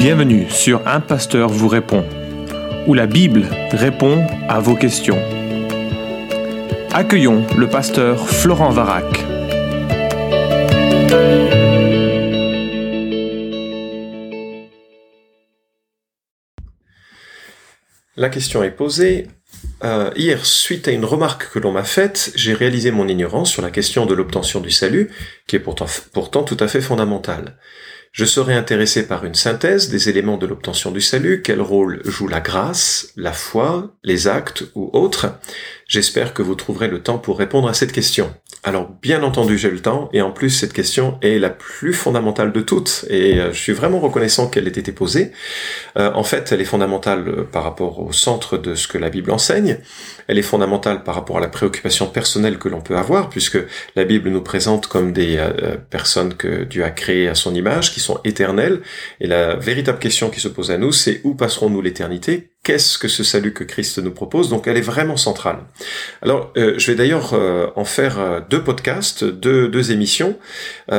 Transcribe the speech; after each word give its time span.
Bienvenue 0.00 0.48
sur 0.48 0.88
Un 0.88 1.00
Pasteur 1.00 1.50
vous 1.50 1.68
répond, 1.68 2.06
où 2.86 2.94
la 2.94 3.06
Bible 3.06 3.46
répond 3.70 4.26
à 4.48 4.58
vos 4.58 4.74
questions. 4.74 5.18
Accueillons 6.90 7.44
le 7.58 7.68
pasteur 7.68 8.26
Florent 8.26 8.70
Varac. 8.70 9.04
La 18.16 18.30
question 18.30 18.62
est 18.62 18.70
posée. 18.70 19.26
Euh, 19.84 20.10
hier, 20.16 20.46
suite 20.46 20.88
à 20.88 20.92
une 20.92 21.04
remarque 21.04 21.52
que 21.52 21.58
l'on 21.58 21.72
m'a 21.72 21.84
faite, 21.84 22.32
j'ai 22.36 22.54
réalisé 22.54 22.90
mon 22.90 23.06
ignorance 23.06 23.50
sur 23.50 23.60
la 23.60 23.70
question 23.70 24.06
de 24.06 24.14
l'obtention 24.14 24.60
du 24.60 24.70
salut, 24.70 25.10
qui 25.46 25.56
est 25.56 25.60
pourtant, 25.60 25.88
pourtant 26.14 26.42
tout 26.42 26.56
à 26.58 26.68
fait 26.68 26.80
fondamentale. 26.80 27.58
Je 28.12 28.24
serai 28.24 28.54
intéressé 28.54 29.06
par 29.06 29.24
une 29.24 29.36
synthèse 29.36 29.88
des 29.88 30.08
éléments 30.08 30.36
de 30.36 30.46
l'obtention 30.46 30.90
du 30.90 31.00
salut, 31.00 31.42
quel 31.42 31.60
rôle 31.60 32.02
joue 32.04 32.26
la 32.26 32.40
grâce, 32.40 33.12
la 33.14 33.32
foi, 33.32 33.94
les 34.02 34.26
actes 34.26 34.64
ou 34.74 34.90
autres? 34.92 35.38
J'espère 35.86 36.34
que 36.34 36.42
vous 36.42 36.56
trouverez 36.56 36.88
le 36.88 37.02
temps 37.04 37.18
pour 37.18 37.38
répondre 37.38 37.68
à 37.68 37.74
cette 37.74 37.92
question. 37.92 38.34
Alors 38.62 38.90
bien 39.00 39.22
entendu 39.22 39.56
j'ai 39.56 39.70
le 39.70 39.80
temps 39.80 40.10
et 40.12 40.20
en 40.20 40.32
plus 40.32 40.50
cette 40.50 40.74
question 40.74 41.18
est 41.22 41.38
la 41.38 41.48
plus 41.48 41.94
fondamentale 41.94 42.52
de 42.52 42.60
toutes 42.60 43.06
et 43.08 43.40
euh, 43.40 43.54
je 43.54 43.58
suis 43.58 43.72
vraiment 43.72 44.00
reconnaissant 44.00 44.48
qu'elle 44.48 44.66
ait 44.66 44.70
été 44.70 44.92
posée. 44.92 45.32
Euh, 45.96 46.12
en 46.12 46.24
fait 46.24 46.52
elle 46.52 46.60
est 46.60 46.66
fondamentale 46.66 47.26
euh, 47.26 47.42
par 47.44 47.64
rapport 47.64 48.00
au 48.00 48.12
centre 48.12 48.58
de 48.58 48.74
ce 48.74 48.86
que 48.86 48.98
la 48.98 49.08
Bible 49.08 49.30
enseigne, 49.30 49.78
elle 50.28 50.38
est 50.38 50.42
fondamentale 50.42 51.04
par 51.04 51.14
rapport 51.14 51.38
à 51.38 51.40
la 51.40 51.48
préoccupation 51.48 52.06
personnelle 52.06 52.58
que 52.58 52.68
l'on 52.68 52.82
peut 52.82 52.98
avoir 52.98 53.30
puisque 53.30 53.58
la 53.96 54.04
Bible 54.04 54.28
nous 54.28 54.42
présente 54.42 54.88
comme 54.88 55.14
des 55.14 55.42
personnes 55.88 56.34
que 56.34 56.64
Dieu 56.64 56.84
a 56.84 56.90
créées 56.90 57.28
à 57.28 57.34
son 57.34 57.54
image, 57.54 57.92
qui 57.94 58.00
sont 58.00 58.20
éternelles. 58.24 58.82
Et 59.20 59.26
la 59.26 59.56
véritable 59.56 59.98
question 59.98 60.28
qui 60.28 60.40
se 60.40 60.48
pose 60.48 60.70
à 60.70 60.76
nous 60.76 60.92
c'est 60.92 61.22
où 61.24 61.34
passerons-nous 61.34 61.80
l'éternité? 61.80 62.49
Qu'est-ce 62.62 62.98
que 62.98 63.08
ce 63.08 63.24
salut 63.24 63.52
que 63.52 63.64
Christ 63.64 63.98
nous 63.98 64.10
propose? 64.10 64.50
Donc 64.50 64.66
elle 64.66 64.76
est 64.76 64.82
vraiment 64.82 65.16
centrale. 65.16 65.60
Alors 66.20 66.52
euh, 66.56 66.74
je 66.76 66.90
vais 66.90 66.96
d'ailleurs 66.96 67.32
euh, 67.32 67.68
en 67.74 67.84
faire 67.84 68.18
euh, 68.18 68.40
deux 68.50 68.62
podcasts, 68.62 69.24
deux, 69.24 69.68
deux 69.68 69.92
émissions, 69.92 70.38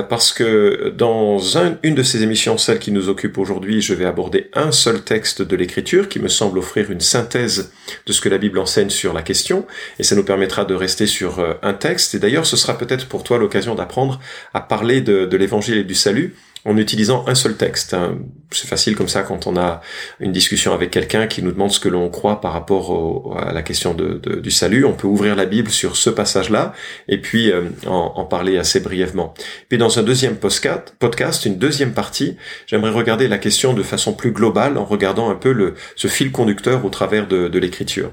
parce 0.09 0.31
que 0.31 0.93
dans 0.97 1.39
une 1.83 1.95
de 1.95 2.03
ces 2.03 2.23
émissions, 2.23 2.57
celle 2.57 2.79
qui 2.79 2.91
nous 2.91 3.09
occupe 3.09 3.37
aujourd'hui, 3.37 3.81
je 3.81 3.93
vais 3.93 4.05
aborder 4.05 4.49
un 4.53 4.71
seul 4.71 5.01
texte 5.01 5.41
de 5.41 5.55
l'Écriture 5.55 6.07
qui 6.07 6.19
me 6.19 6.29
semble 6.29 6.59
offrir 6.59 6.91
une 6.91 7.01
synthèse 7.01 7.71
de 8.05 8.13
ce 8.13 8.21
que 8.21 8.29
la 8.29 8.37
Bible 8.37 8.57
enseigne 8.57 8.89
sur 8.89 9.13
la 9.13 9.21
question, 9.21 9.67
et 9.99 10.03
ça 10.03 10.15
nous 10.15 10.23
permettra 10.23 10.63
de 10.63 10.73
rester 10.73 11.07
sur 11.07 11.45
un 11.61 11.73
texte. 11.73 12.15
Et 12.15 12.19
d'ailleurs, 12.19 12.45
ce 12.45 12.55
sera 12.55 12.77
peut-être 12.77 13.07
pour 13.07 13.23
toi 13.23 13.37
l'occasion 13.37 13.75
d'apprendre 13.75 14.19
à 14.53 14.61
parler 14.61 15.01
de, 15.01 15.25
de 15.25 15.37
l'Évangile 15.37 15.77
et 15.77 15.83
du 15.83 15.95
salut 15.95 16.35
en 16.65 16.77
utilisant 16.77 17.25
un 17.27 17.35
seul 17.35 17.55
texte. 17.55 17.93
Hein. 17.93 18.19
C'est 18.51 18.67
facile 18.67 18.95
comme 18.95 19.07
ça 19.07 19.23
quand 19.23 19.47
on 19.47 19.57
a 19.57 19.81
une 20.19 20.31
discussion 20.31 20.73
avec 20.73 20.91
quelqu'un 20.91 21.27
qui 21.27 21.41
nous 21.41 21.51
demande 21.51 21.71
ce 21.71 21.79
que 21.79 21.89
l'on 21.89 22.09
croit 22.09 22.41
par 22.41 22.53
rapport 22.53 23.37
à 23.39 23.51
la 23.51 23.63
question 23.63 23.95
du 23.95 24.51
salut. 24.51 24.85
On 24.85 24.93
peut 24.93 25.07
ouvrir 25.07 25.35
la 25.35 25.45
Bible 25.45 25.69
sur 25.69 25.95
ce 25.95 26.09
passage-là 26.09 26.73
et 27.07 27.19
puis 27.19 27.51
euh, 27.51 27.63
en, 27.87 28.25
parler 28.25 28.57
assez 28.57 28.79
brièvement. 28.79 29.33
Puis 29.69 29.77
dans 29.77 29.99
un 29.99 30.03
deuxième 30.03 30.35
podcast, 30.35 31.45
une 31.45 31.57
deuxième 31.57 31.93
partie, 31.93 32.37
j'aimerais 32.67 32.91
regarder 32.91 33.27
la 33.27 33.37
question 33.37 33.73
de 33.73 33.83
façon 33.83 34.13
plus 34.13 34.31
globale 34.31 34.77
en 34.77 34.85
regardant 34.85 35.29
un 35.29 35.35
peu 35.35 35.73
ce 35.95 36.07
fil 36.07 36.31
conducteur 36.31 36.85
au 36.85 36.89
travers 36.89 37.27
de 37.27 37.59
l'écriture. 37.59 38.11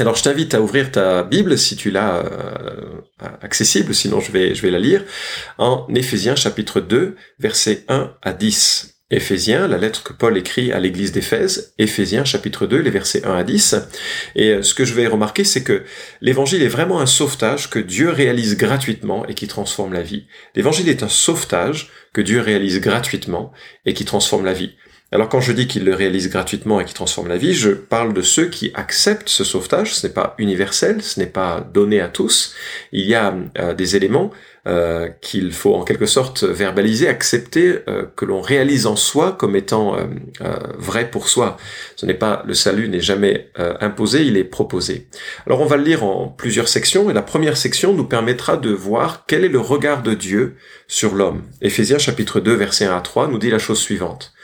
Alors 0.00 0.14
je 0.14 0.22
t'invite 0.22 0.54
à 0.54 0.60
ouvrir 0.60 0.92
ta 0.92 1.24
Bible 1.24 1.58
si 1.58 1.74
tu 1.74 1.90
l'as 1.90 2.18
euh, 2.18 3.00
accessible, 3.42 3.92
sinon 3.94 4.20
je 4.20 4.30
vais, 4.30 4.54
je 4.54 4.62
vais 4.62 4.70
la 4.70 4.78
lire, 4.78 5.04
en 5.58 5.86
Éphésiens 5.92 6.36
chapitre 6.36 6.80
2, 6.80 7.16
versets 7.40 7.84
1 7.88 8.14
à 8.22 8.32
10. 8.32 8.94
Éphésiens, 9.10 9.66
la 9.66 9.78
lettre 9.78 10.02
que 10.04 10.12
Paul 10.12 10.36
écrit 10.36 10.70
à 10.70 10.78
l'église 10.78 11.12
d'Éphèse, 11.12 11.72
Éphésiens 11.78 12.24
chapitre 12.24 12.66
2, 12.66 12.78
les 12.78 12.90
versets 12.90 13.24
1 13.24 13.34
à 13.34 13.42
10. 13.42 13.74
Et 14.36 14.50
euh, 14.50 14.62
ce 14.62 14.74
que 14.74 14.84
je 14.84 14.94
vais 14.94 15.06
remarquer, 15.06 15.42
c'est 15.42 15.64
que 15.64 15.82
l'évangile 16.20 16.62
est 16.62 16.68
vraiment 16.68 17.00
un 17.00 17.06
sauvetage 17.06 17.68
que 17.68 17.78
Dieu 17.80 18.10
réalise 18.10 18.56
gratuitement 18.56 19.26
et 19.26 19.34
qui 19.34 19.48
transforme 19.48 19.94
la 19.94 20.02
vie. 20.02 20.26
L'évangile 20.54 20.88
est 20.90 21.02
un 21.02 21.08
sauvetage 21.08 21.90
que 22.12 22.20
Dieu 22.20 22.40
réalise 22.40 22.80
gratuitement 22.80 23.52
et 23.84 23.94
qui 23.94 24.04
transforme 24.04 24.44
la 24.44 24.52
vie. 24.52 24.76
Alors 25.10 25.30
quand 25.30 25.40
je 25.40 25.52
dis 25.52 25.66
qu'il 25.66 25.84
le 25.84 25.94
réalise 25.94 26.28
gratuitement 26.28 26.80
et 26.80 26.84
qu'il 26.84 26.92
transforme 26.92 27.28
la 27.28 27.38
vie, 27.38 27.54
je 27.54 27.70
parle 27.70 28.12
de 28.12 28.20
ceux 28.20 28.46
qui 28.46 28.70
acceptent 28.74 29.30
ce 29.30 29.42
sauvetage. 29.42 29.94
Ce 29.94 30.06
n'est 30.06 30.12
pas 30.12 30.34
universel, 30.36 31.02
ce 31.02 31.18
n'est 31.18 31.26
pas 31.26 31.66
donné 31.72 32.02
à 32.02 32.08
tous. 32.08 32.54
Il 32.92 33.06
y 33.06 33.14
a 33.14 33.34
euh, 33.58 33.72
des 33.72 33.96
éléments 33.96 34.30
euh, 34.66 35.08
qu'il 35.22 35.52
faut 35.52 35.74
en 35.74 35.82
quelque 35.82 36.04
sorte 36.04 36.42
verbaliser, 36.42 37.08
accepter, 37.08 37.78
euh, 37.88 38.04
que 38.16 38.26
l'on 38.26 38.42
réalise 38.42 38.84
en 38.84 38.96
soi 38.96 39.32
comme 39.32 39.56
étant 39.56 39.96
vrai 40.76 41.10
pour 41.10 41.30
soi. 41.30 41.56
Ce 41.96 42.04
n'est 42.04 42.12
pas 42.12 42.42
le 42.46 42.52
salut 42.52 42.90
n'est 42.90 43.00
jamais 43.00 43.50
imposé, 43.80 44.24
il 44.24 44.36
est 44.36 44.44
proposé. 44.44 45.08
Alors 45.46 45.62
on 45.62 45.66
va 45.66 45.78
le 45.78 45.84
lire 45.84 46.04
en 46.04 46.28
plusieurs 46.28 46.68
sections 46.68 47.08
et 47.08 47.14
la 47.14 47.22
première 47.22 47.56
section 47.56 47.94
nous 47.94 48.04
permettra 48.04 48.58
de 48.58 48.70
voir 48.70 49.24
quel 49.26 49.44
est 49.44 49.48
le 49.48 49.60
regard 49.60 50.02
de 50.02 50.12
Dieu 50.12 50.56
sur 50.86 51.14
l'homme. 51.14 51.44
Éphésiens 51.62 51.98
chapitre 51.98 52.40
2 52.40 52.52
verset 52.52 52.84
1 52.84 52.96
à 52.96 53.00
3 53.00 53.28
nous 53.28 53.38
dit 53.38 53.50
la 53.50 53.58
chose 53.58 53.80
suivante. 53.80 54.34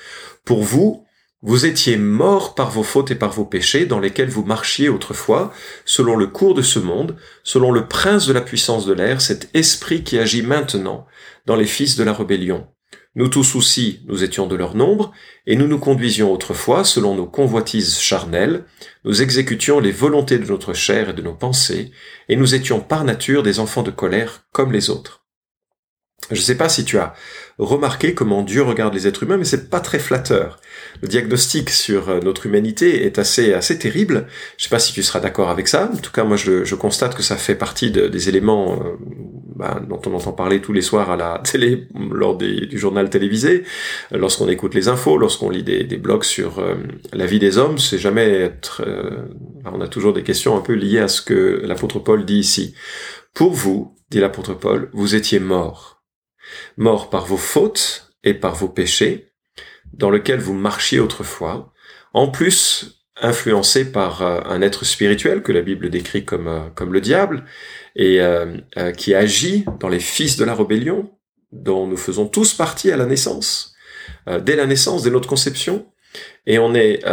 Pour 0.44 0.62
vous, 0.62 1.04
vous 1.40 1.64
étiez 1.66 1.96
morts 1.96 2.54
par 2.54 2.70
vos 2.70 2.82
fautes 2.82 3.10
et 3.10 3.14
par 3.14 3.32
vos 3.32 3.46
péchés 3.46 3.86
dans 3.86 3.98
lesquels 3.98 4.28
vous 4.28 4.44
marchiez 4.44 4.88
autrefois, 4.88 5.52
selon 5.84 6.16
le 6.16 6.26
cours 6.26 6.54
de 6.54 6.62
ce 6.62 6.78
monde, 6.78 7.16
selon 7.42 7.70
le 7.70 7.86
prince 7.86 8.26
de 8.26 8.32
la 8.32 8.42
puissance 8.42 8.84
de 8.84 8.92
l'air, 8.92 9.20
cet 9.20 9.48
esprit 9.54 10.04
qui 10.04 10.18
agit 10.18 10.42
maintenant 10.42 11.06
dans 11.46 11.56
les 11.56 11.66
fils 11.66 11.96
de 11.96 12.04
la 12.04 12.12
rébellion. 12.12 12.66
Nous 13.14 13.28
tous 13.28 13.54
aussi, 13.54 14.00
nous 14.06 14.24
étions 14.24 14.46
de 14.46 14.56
leur 14.56 14.74
nombre, 14.74 15.12
et 15.46 15.56
nous 15.56 15.68
nous 15.68 15.78
conduisions 15.78 16.32
autrefois 16.32 16.84
selon 16.84 17.14
nos 17.14 17.26
convoitises 17.26 17.98
charnelles, 17.98 18.64
nous 19.04 19.22
exécutions 19.22 19.80
les 19.80 19.92
volontés 19.92 20.38
de 20.38 20.46
notre 20.46 20.74
chair 20.74 21.10
et 21.10 21.14
de 21.14 21.22
nos 21.22 21.34
pensées, 21.34 21.92
et 22.28 22.36
nous 22.36 22.54
étions 22.54 22.80
par 22.80 23.04
nature 23.04 23.42
des 23.42 23.60
enfants 23.60 23.82
de 23.82 23.90
colère 23.90 24.44
comme 24.52 24.72
les 24.72 24.90
autres. 24.90 25.23
Je 26.30 26.36
ne 26.36 26.40
sais 26.40 26.56
pas 26.56 26.68
si 26.68 26.84
tu 26.84 26.98
as 26.98 27.14
remarqué 27.58 28.14
comment 28.14 28.42
Dieu 28.42 28.62
regarde 28.62 28.94
les 28.94 29.06
êtres 29.06 29.22
humains, 29.22 29.36
mais 29.36 29.44
c'est 29.44 29.70
pas 29.70 29.80
très 29.80 29.98
flatteur. 29.98 30.58
Le 31.02 31.08
diagnostic 31.08 31.70
sur 31.70 32.08
euh, 32.08 32.20
notre 32.20 32.46
humanité 32.46 33.04
est 33.04 33.18
assez 33.18 33.52
assez 33.52 33.78
terrible. 33.78 34.26
Je 34.56 34.64
sais 34.64 34.70
pas 34.70 34.78
si 34.78 34.92
tu 34.92 35.02
seras 35.02 35.20
d'accord 35.20 35.50
avec 35.50 35.68
ça. 35.68 35.90
En 35.92 35.96
tout 35.96 36.10
cas, 36.10 36.24
moi, 36.24 36.36
je, 36.36 36.74
constate 36.74 37.14
que 37.14 37.22
ça 37.22 37.36
fait 37.36 37.54
partie 37.54 37.90
des 37.90 38.28
éléments 38.28 38.74
euh, 38.74 38.96
bah, 39.54 39.80
dont 39.88 40.00
on 40.06 40.14
entend 40.14 40.32
parler 40.32 40.60
tous 40.60 40.72
les 40.72 40.82
soirs 40.82 41.10
à 41.10 41.16
la 41.16 41.40
télé, 41.44 41.86
lors 42.10 42.36
du 42.36 42.78
journal 42.78 43.10
télévisé, 43.10 43.64
lorsqu'on 44.10 44.48
écoute 44.48 44.74
les 44.74 44.88
infos, 44.88 45.18
lorsqu'on 45.18 45.50
lit 45.50 45.62
des, 45.62 45.84
blogs 45.96 46.24
sur 46.24 46.58
euh, 46.58 46.74
la 47.12 47.26
vie 47.26 47.38
des 47.38 47.58
hommes. 47.58 47.78
C'est 47.78 47.98
jamais 47.98 48.28
être. 48.28 48.82
on 49.64 49.80
a 49.80 49.88
toujours 49.88 50.12
des 50.12 50.22
questions 50.22 50.56
un 50.56 50.60
peu 50.60 50.72
liées 50.72 50.98
à 50.98 51.08
ce 51.08 51.22
que 51.22 51.60
l'apôtre 51.64 51.98
Paul 51.98 52.24
dit 52.24 52.38
ici. 52.38 52.74
Pour 53.34 53.52
vous, 53.52 53.94
dit 54.10 54.20
l'apôtre 54.20 54.54
Paul, 54.54 54.90
vous 54.92 55.14
étiez 55.14 55.38
morts 55.38 55.93
mort 56.76 57.10
par 57.10 57.26
vos 57.26 57.36
fautes 57.36 58.12
et 58.22 58.34
par 58.34 58.54
vos 58.54 58.68
péchés, 58.68 59.32
dans 59.92 60.10
lequel 60.10 60.40
vous 60.40 60.54
marchiez 60.54 61.00
autrefois, 61.00 61.72
en 62.12 62.28
plus 62.28 63.04
influencé 63.20 63.90
par 63.90 64.22
euh, 64.22 64.40
un 64.44 64.60
être 64.60 64.84
spirituel 64.84 65.42
que 65.42 65.52
la 65.52 65.62
Bible 65.62 65.90
décrit 65.90 66.24
comme, 66.24 66.48
euh, 66.48 66.60
comme 66.74 66.92
le 66.92 67.00
diable, 67.00 67.44
et 67.96 68.20
euh, 68.20 68.58
qui 68.96 69.14
agit 69.14 69.64
dans 69.78 69.88
les 69.88 70.00
fils 70.00 70.36
de 70.36 70.44
la 70.44 70.54
rébellion, 70.54 71.12
dont 71.52 71.86
nous 71.86 71.96
faisons 71.96 72.26
tous 72.26 72.54
partie 72.54 72.90
à 72.90 72.96
la 72.96 73.06
naissance, 73.06 73.76
dès 74.26 74.56
la 74.56 74.66
naissance, 74.66 75.04
dès 75.04 75.10
notre 75.10 75.28
conception, 75.28 75.86
et 76.46 76.58
on 76.58 76.74
est, 76.74 77.04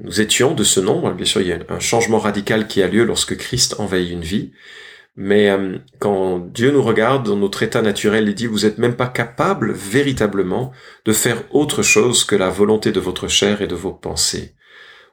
nous 0.00 0.20
étions 0.20 0.54
de 0.54 0.62
ce 0.62 0.78
nombre. 0.78 1.12
Bien 1.12 1.26
sûr, 1.26 1.40
il 1.40 1.48
y 1.48 1.52
a 1.52 1.58
un 1.68 1.80
changement 1.80 2.20
radical 2.20 2.68
qui 2.68 2.80
a 2.80 2.86
lieu 2.86 3.02
lorsque 3.02 3.36
Christ 3.36 3.74
envahit 3.80 4.12
une 4.12 4.20
vie. 4.20 4.52
Mais 5.14 5.50
euh, 5.50 5.78
quand 5.98 6.38
Dieu 6.38 6.70
nous 6.70 6.82
regarde 6.82 7.26
dans 7.26 7.36
notre 7.36 7.62
état 7.62 7.82
naturel, 7.82 8.28
il 8.28 8.34
dit, 8.34 8.46
vous 8.46 8.60
n'êtes 8.60 8.78
même 8.78 8.96
pas 8.96 9.08
capable 9.08 9.72
véritablement 9.72 10.72
de 11.04 11.12
faire 11.12 11.42
autre 11.54 11.82
chose 11.82 12.24
que 12.24 12.36
la 12.36 12.48
volonté 12.48 12.92
de 12.92 13.00
votre 13.00 13.28
chair 13.28 13.60
et 13.60 13.66
de 13.66 13.74
vos 13.74 13.92
pensées. 13.92 14.54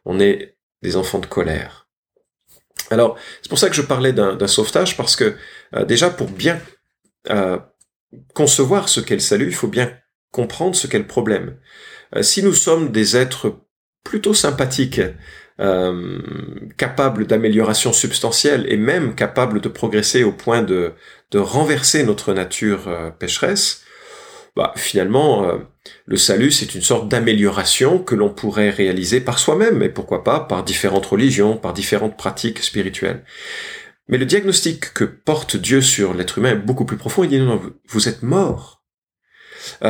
On 0.06 0.20
est 0.20 0.58
des 0.82 0.96
enfants 0.96 1.20
de 1.20 1.26
colère. 1.26 1.88
Alors, 2.92 3.18
c'est 3.42 3.50
pour 3.50 3.60
ça 3.60 3.70
que 3.70 3.76
je 3.76 3.82
parlais 3.82 4.14
d'un 4.14 4.48
sauvetage, 4.48 4.96
parce 4.96 5.16
que 5.16 5.36
euh, 5.76 5.86
déjà, 5.86 6.10
pour 6.10 6.30
bien 6.30 6.60
euh, 7.30 7.60
concevoir 8.34 8.88
ce 8.90 9.02
qu'est 9.02 9.16
le 9.16 9.20
salut, 9.20 9.48
il 9.48 9.56
faut 9.56 9.68
bien 9.68 9.94
comprendre 10.32 10.76
ce 10.76 10.88
qu'est 10.88 11.00
le 11.00 11.08
problème. 11.08 11.58
si 12.22 12.42
nous 12.42 12.54
sommes 12.54 12.92
des 12.92 13.18
êtres 13.18 13.60
plutôt 14.04 14.34
sympathiques, 14.34 15.02
euh, 15.60 16.22
capable 16.78 17.28
d'amélioration 17.28 17.92
substantielle 17.92 18.66
et 18.70 18.78
même 18.78 19.14
capable 19.14 19.60
de 19.60 19.68
progresser 19.68 20.24
au 20.24 20.32
point 20.32 20.62
de, 20.62 20.94
de 21.32 21.40
renverser 21.40 22.04
notre 22.06 22.34
nature 22.34 22.88
euh, 22.88 23.10
pécheresse, 23.10 23.84
bah, 24.56 24.72
finalement, 24.78 25.50
euh, 25.50 25.58
le 26.06 26.16
salut, 26.16 26.52
c'est 26.52 26.76
une 26.76 26.82
sorte 26.82 27.10
d'amélioration 27.10 28.00
que 28.00 28.16
l'on 28.16 28.30
pourrait 28.30 28.70
réaliser 28.70 29.20
par 29.20 29.38
soi-même, 29.38 29.84
et 29.84 29.90
pourquoi 29.90 30.24
pas 30.24 30.40
par 30.40 30.64
différentes 30.64 31.08
religions, 31.08 31.58
par 31.58 31.74
différentes 31.74 32.16
pratiques 32.16 32.64
spirituelles. 32.64 33.26
Mais 34.08 34.18
le 34.18 34.26
diagnostic 34.26 34.94
que 34.94 35.04
porte 35.04 35.58
Dieu 35.58 35.82
sur 35.82 36.14
l'être 36.14 36.38
humain 36.38 36.52
est 36.52 36.56
beaucoup 36.56 36.86
plus 36.86 36.98
profond. 36.98 37.26
Il 37.26 37.30
dit 37.32 37.40
non, 37.40 37.46
non 37.46 37.62
vous 37.90 38.08
êtes 38.08 38.24
mort. 38.24 38.82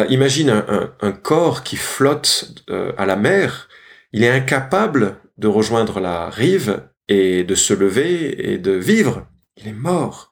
Imagine 0.09 0.63
un, 0.99 1.11
corps 1.11 1.63
qui 1.63 1.77
flotte 1.77 2.65
à 2.97 3.05
la 3.05 3.15
mer, 3.15 3.69
il 4.11 4.23
est 4.23 4.29
incapable 4.29 5.15
de 5.39 5.47
rejoindre 5.47 5.99
la 5.99 6.29
rive 6.29 6.83
et 7.07 7.43
de 7.43 7.55
se 7.55 7.73
lever 7.73 8.53
et 8.53 8.57
de 8.57 8.71
vivre. 8.71 9.25
Il 9.57 9.67
est 9.67 9.73
mort. 9.73 10.31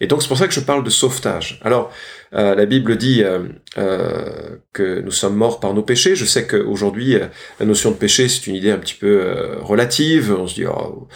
Et 0.00 0.06
donc 0.06 0.22
c'est 0.22 0.28
pour 0.28 0.38
ça 0.38 0.48
que 0.48 0.54
je 0.54 0.60
parle 0.60 0.82
de 0.82 0.90
sauvetage. 0.90 1.60
Alors 1.62 1.92
euh, 2.34 2.54
la 2.54 2.66
Bible 2.66 2.96
dit 2.96 3.22
que 3.74 5.00
nous 5.00 5.10
sommes 5.10 5.36
morts 5.36 5.60
par 5.60 5.74
nos 5.74 5.82
péchés. 5.82 6.16
Je 6.16 6.24
sais 6.24 6.46
qu'aujourd'hui 6.46 7.18
la 7.60 7.66
notion 7.66 7.90
de 7.90 7.96
péché 7.96 8.28
c'est 8.28 8.46
une 8.46 8.56
idée 8.56 8.70
un 8.70 8.78
petit 8.78 8.94
peu 8.94 9.58
relative. 9.60 10.34
On 10.38 10.46
se 10.46 10.54
dit 10.54 10.66
oh, 10.66 11.08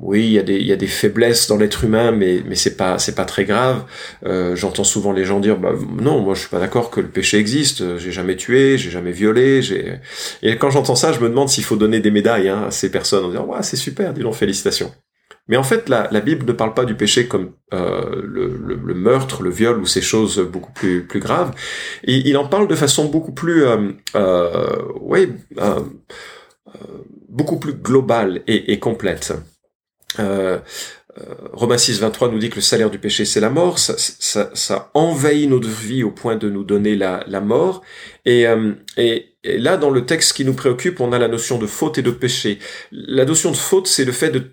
oui, 0.00 0.26
il 0.26 0.32
y 0.32 0.38
a 0.38 0.42
des, 0.42 0.60
y 0.60 0.72
a 0.72 0.76
des 0.76 0.86
faiblesses 0.86 1.48
dans 1.48 1.56
l'être 1.56 1.84
humain, 1.84 2.12
mais, 2.12 2.42
mais 2.46 2.54
c'est 2.54 2.76
pas, 2.76 2.98
c'est 2.98 3.14
pas 3.14 3.24
très 3.24 3.44
grave. 3.44 3.84
Euh, 4.24 4.54
j'entends 4.54 4.84
souvent 4.84 5.12
les 5.12 5.24
gens 5.24 5.40
dire, 5.40 5.58
bah, 5.58 5.72
non, 6.00 6.20
moi 6.20 6.34
je 6.34 6.40
suis 6.40 6.48
pas 6.48 6.60
d'accord 6.60 6.90
que 6.90 7.00
le 7.00 7.08
péché 7.08 7.38
existe. 7.38 7.98
J'ai 7.98 8.12
jamais 8.12 8.36
tué, 8.36 8.78
j'ai 8.78 8.90
jamais 8.90 9.10
violé. 9.12 9.60
Et 10.42 10.56
quand 10.56 10.70
j'entends 10.70 10.94
ça, 10.94 11.12
je 11.12 11.20
me 11.20 11.28
demande 11.28 11.48
s'il 11.48 11.64
faut 11.64 11.76
donner 11.76 12.00
des 12.00 12.12
médailles 12.12 12.48
hein, 12.48 12.66
à 12.68 12.70
ces 12.70 12.90
personnes 12.90 13.24
en 13.24 13.28
disant, 13.28 13.46
ouais, 13.46 13.62
c'est 13.62 13.76
super, 13.76 14.12
dis 14.12 14.20
donc, 14.22 14.34
félicitations. 14.34 14.92
Mais 15.48 15.56
en 15.56 15.62
fait, 15.62 15.88
la, 15.88 16.08
la 16.12 16.20
Bible 16.20 16.46
ne 16.46 16.52
parle 16.52 16.74
pas 16.74 16.84
du 16.84 16.94
péché 16.94 17.26
comme 17.26 17.52
euh, 17.72 18.22
le, 18.22 18.76
le, 18.76 18.94
meurtre, 18.94 19.42
le 19.42 19.50
viol 19.50 19.78
ou 19.78 19.86
ces 19.86 20.02
choses 20.02 20.38
beaucoup 20.40 20.72
plus, 20.72 21.04
plus 21.06 21.20
graves. 21.20 21.54
Et 22.04 22.16
il 22.16 22.36
en 22.36 22.46
parle 22.46 22.68
de 22.68 22.74
façon 22.74 23.06
beaucoup 23.06 23.32
plus, 23.32 23.64
euh, 23.64 23.92
euh, 24.14 24.76
ouais, 25.00 25.30
euh, 25.58 25.80
beaucoup 27.30 27.58
plus 27.58 27.72
globale 27.72 28.42
et, 28.46 28.72
et 28.72 28.78
complète. 28.78 29.32
Euh, 30.18 30.58
euh, 31.18 31.34
Romains 31.52 31.78
6, 31.78 32.00
23 32.00 32.30
nous 32.30 32.38
dit 32.38 32.50
que 32.50 32.56
le 32.56 32.60
salaire 32.60 32.90
du 32.90 32.98
péché, 32.98 33.24
c'est 33.24 33.40
la 33.40 33.50
mort. 33.50 33.78
Ça, 33.78 34.90
envahit 34.94 35.48
notre 35.48 35.68
vie 35.68 36.02
au 36.02 36.10
point 36.10 36.36
de 36.36 36.48
nous 36.48 36.64
donner 36.64 36.96
la, 36.96 37.24
la 37.26 37.40
mort. 37.40 37.82
Et, 38.24 38.46
euh, 38.46 38.72
et, 38.96 39.34
là, 39.44 39.76
dans 39.76 39.90
le 39.90 40.06
texte 40.06 40.34
qui 40.34 40.44
nous 40.44 40.54
préoccupe, 40.54 41.00
on 41.00 41.12
a 41.12 41.18
la 41.18 41.28
notion 41.28 41.58
de 41.58 41.66
faute 41.66 41.98
et 41.98 42.02
de 42.02 42.10
péché. 42.10 42.58
La 42.92 43.24
notion 43.24 43.50
de 43.50 43.56
faute, 43.56 43.86
c'est 43.86 44.04
le 44.04 44.12
fait 44.12 44.30
de 44.30 44.52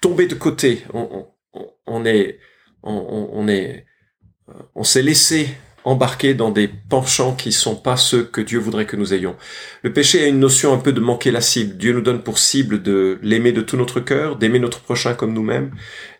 tomber 0.00 0.26
de 0.26 0.34
côté. 0.34 0.84
On, 0.94 1.26
on, 1.52 1.68
on 1.86 2.04
est, 2.04 2.38
on, 2.82 3.28
on 3.32 3.48
est, 3.48 3.86
on 4.74 4.84
s'est 4.84 5.02
laissé 5.02 5.48
embarqués 5.84 6.34
dans 6.34 6.50
des 6.50 6.68
penchants 6.68 7.34
qui 7.34 7.52
sont 7.52 7.76
pas 7.76 7.96
ceux 7.96 8.24
que 8.24 8.40
Dieu 8.40 8.58
voudrait 8.58 8.86
que 8.86 8.96
nous 8.96 9.14
ayons. 9.14 9.36
Le 9.82 9.92
péché 9.92 10.24
a 10.24 10.26
une 10.26 10.38
notion 10.38 10.72
un 10.72 10.78
peu 10.78 10.92
de 10.92 11.00
manquer 11.00 11.30
la 11.30 11.40
cible. 11.40 11.76
Dieu 11.76 11.92
nous 11.92 12.00
donne 12.00 12.22
pour 12.22 12.38
cible 12.38 12.82
de 12.82 13.18
l'aimer 13.22 13.52
de 13.52 13.62
tout 13.62 13.76
notre 13.76 14.00
cœur, 14.00 14.36
d'aimer 14.36 14.58
notre 14.58 14.80
prochain 14.80 15.14
comme 15.14 15.32
nous-mêmes. 15.32 15.70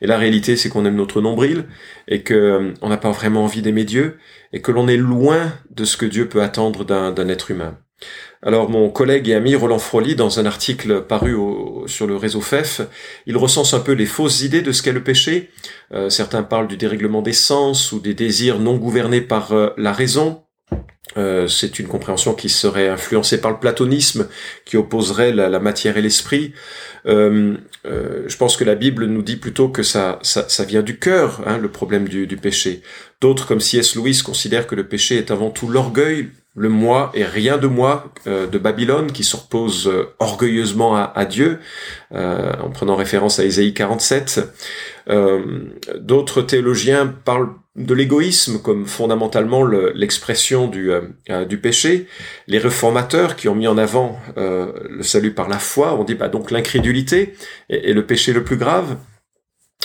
Et 0.00 0.06
la 0.06 0.19
réalité, 0.19 0.56
c'est 0.56 0.69
qu'on 0.69 0.84
aime 0.84 0.96
notre 0.96 1.20
nombril 1.20 1.66
et 2.06 2.22
que 2.22 2.34
euh, 2.34 2.75
on 2.82 2.88
n'a 2.88 2.96
pas 2.96 3.10
vraiment 3.10 3.44
envie 3.44 3.62
d'aimer 3.62 3.84
Dieu 3.84 4.19
et 4.52 4.62
que 4.62 4.72
l'on 4.72 4.88
est 4.88 4.96
loin 4.96 5.52
de 5.70 5.84
ce 5.84 5.96
que 5.96 6.06
Dieu 6.06 6.28
peut 6.28 6.43
attendre 6.43 6.84
d'un 6.84 7.28
être 7.28 7.50
humain. 7.50 7.78
Alors 8.43 8.71
mon 8.71 8.89
collègue 8.89 9.29
et 9.29 9.35
ami 9.35 9.56
Roland 9.56 9.79
Froli, 9.79 10.15
dans 10.15 10.39
un 10.39 10.47
article 10.47 11.03
paru 11.03 11.35
sur 11.87 12.06
le 12.06 12.17
réseau 12.17 12.41
FEF, 12.41 12.83
il 13.27 13.37
recense 13.37 13.75
un 13.75 13.81
peu 13.81 13.93
les 13.93 14.06
fausses 14.06 14.43
idées 14.43 14.62
de 14.62 14.71
ce 14.71 14.83
qu'est 14.83 14.93
le 14.93 15.03
péché. 15.03 15.50
Euh, 15.93 16.09
certains 16.09 16.43
parlent 16.43 16.69
du 16.69 16.77
dérèglement 16.77 17.23
des 17.23 17.33
sens 17.33 17.93
ou 17.93 17.99
des 17.99 18.15
désirs 18.15 18.61
non 18.61 18.77
gouvernés 18.77 19.21
par 19.21 19.53
euh, 19.53 19.71
la 19.77 19.93
raison. 19.93 20.43
Euh, 21.17 21.49
c'est 21.49 21.79
une 21.79 21.89
compréhension 21.89 22.35
qui 22.35 22.49
serait 22.49 22.89
influencée 22.89 23.41
par 23.41 23.50
le 23.50 23.59
platonisme, 23.59 24.29
qui 24.67 24.77
opposerait 24.77 25.33
la, 25.33 25.59
matière 25.59 25.97
et 25.97 26.03
l'esprit. 26.03 26.53
je 27.06 28.37
pense 28.37 28.56
que 28.56 28.65
la 28.65 28.75
Bible 28.75 29.06
nous 29.06 29.23
dit 29.23 29.37
plutôt 29.37 29.71
que 29.71 29.83
ça, 29.83 30.19
ça, 30.23 30.65
vient 30.65 30.83
du 30.83 30.99
cœur, 30.99 31.43
hein, 31.47 31.56
le 31.56 31.71
problème 31.71 32.06
du, 32.06 32.27
du 32.27 32.37
péché. 32.37 32.83
D'autres, 33.23 33.47
comme 33.47 33.61
C.S. 33.61 33.97
Lewis, 33.97 34.21
considèrent 34.25 34.67
que 34.67 34.75
le 34.75 34.87
péché 34.87 35.17
est 35.17 35.31
avant 35.31 35.50
tout 35.50 35.69
l'orgueil, 35.69 36.29
le 36.59 36.69
moi 36.69 37.11
et 37.15 37.25
rien 37.25 37.56
de 37.56 37.67
moi 37.67 38.12
euh, 38.27 38.47
de 38.47 38.59
Babylone 38.59 39.12
qui 39.12 39.25
s'oppose 39.25 39.87
euh, 39.87 40.15
orgueilleusement 40.19 40.97
à, 40.97 41.25
Dieu, 41.25 41.61
euh, 42.12 42.53
en 42.62 42.71
prenant 42.71 42.97
référence 42.97 43.39
à 43.39 43.45
Ésaïe 43.45 43.73
47. 43.73 44.41
D'autres 45.99 46.43
théologiens 46.43 47.06
parlent 47.06 47.49
de 47.77 47.95
l'égoïsme 47.95 48.61
comme 48.61 48.85
fondamentalement 48.85 49.65
l'expression 49.65 50.67
du, 50.67 50.91
du 51.49 51.59
péché. 51.59 52.09
Les 52.47 52.59
réformateurs 52.59 53.35
qui 53.35 53.49
ont 53.49 53.55
mis 53.55 53.67
en 53.67 53.79
avant 53.79 54.19
le 54.37 55.03
salut 55.03 55.33
par 55.33 55.49
la 55.49 55.59
foi 55.59 55.95
ont 55.95 56.05
dit 56.05 56.15
bah, 56.15 56.29
donc 56.29 56.50
l'incrédulité 56.50 57.33
est, 57.71 57.95
le 57.95 58.05
péché 58.05 58.35
le 58.35 58.45
plus 58.45 58.59
grave. 58.59 58.99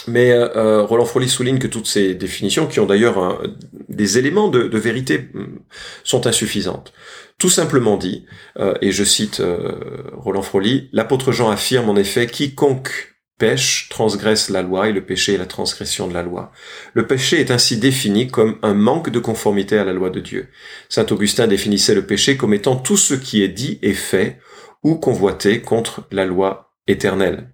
Mais 0.06 0.32
euh, 0.32 0.82
Roland 0.82 1.06
Froli 1.06 1.28
souligne 1.28 1.58
que 1.58 1.66
toutes 1.66 1.86
ces 1.86 2.14
définitions, 2.14 2.66
qui 2.66 2.78
ont 2.78 2.86
d'ailleurs 2.86 3.42
des 3.88 4.18
éléments 4.18 4.48
de, 4.48 4.78
vérité, 4.78 5.30
mm, 5.32 5.60
sont 6.02 6.26
insuffisantes. 6.26 6.92
Tout 7.38 7.50
simplement 7.50 7.96
dit, 7.96 8.26
euh, 8.58 8.74
et 8.80 8.92
je 8.92 9.04
cite 9.04 9.40
euh, 9.40 10.10
Roland 10.12 10.42
Froli, 10.42 10.88
l'apôtre 10.92 11.32
Jean 11.32 11.50
affirme 11.50 11.90
en 11.90 11.96
effet 11.96 12.26
quiconque 12.26 13.14
pêche 13.38 13.88
transgresse 13.88 14.48
la 14.48 14.62
loi 14.62 14.88
et 14.88 14.92
le 14.92 15.04
péché 15.04 15.34
est 15.34 15.38
la 15.38 15.46
transgression 15.46 16.06
de 16.06 16.14
la 16.14 16.22
loi. 16.22 16.52
Le 16.92 17.06
péché 17.06 17.40
est 17.40 17.50
ainsi 17.50 17.76
défini 17.76 18.28
comme 18.28 18.58
un 18.62 18.74
manque 18.74 19.10
de 19.10 19.18
conformité 19.18 19.76
à 19.76 19.84
la 19.84 19.92
loi 19.92 20.10
de 20.10 20.20
Dieu. 20.20 20.48
Saint 20.88 21.06
Augustin 21.10 21.48
définissait 21.48 21.96
le 21.96 22.06
péché 22.06 22.36
comme 22.36 22.54
étant 22.54 22.76
tout 22.76 22.96
ce 22.96 23.14
qui 23.14 23.42
est 23.42 23.48
dit 23.48 23.80
et 23.82 23.94
fait 23.94 24.38
ou 24.84 24.96
convoité 24.96 25.60
contre 25.62 26.06
la 26.12 26.26
loi 26.26 26.74
éternelle. 26.86 27.53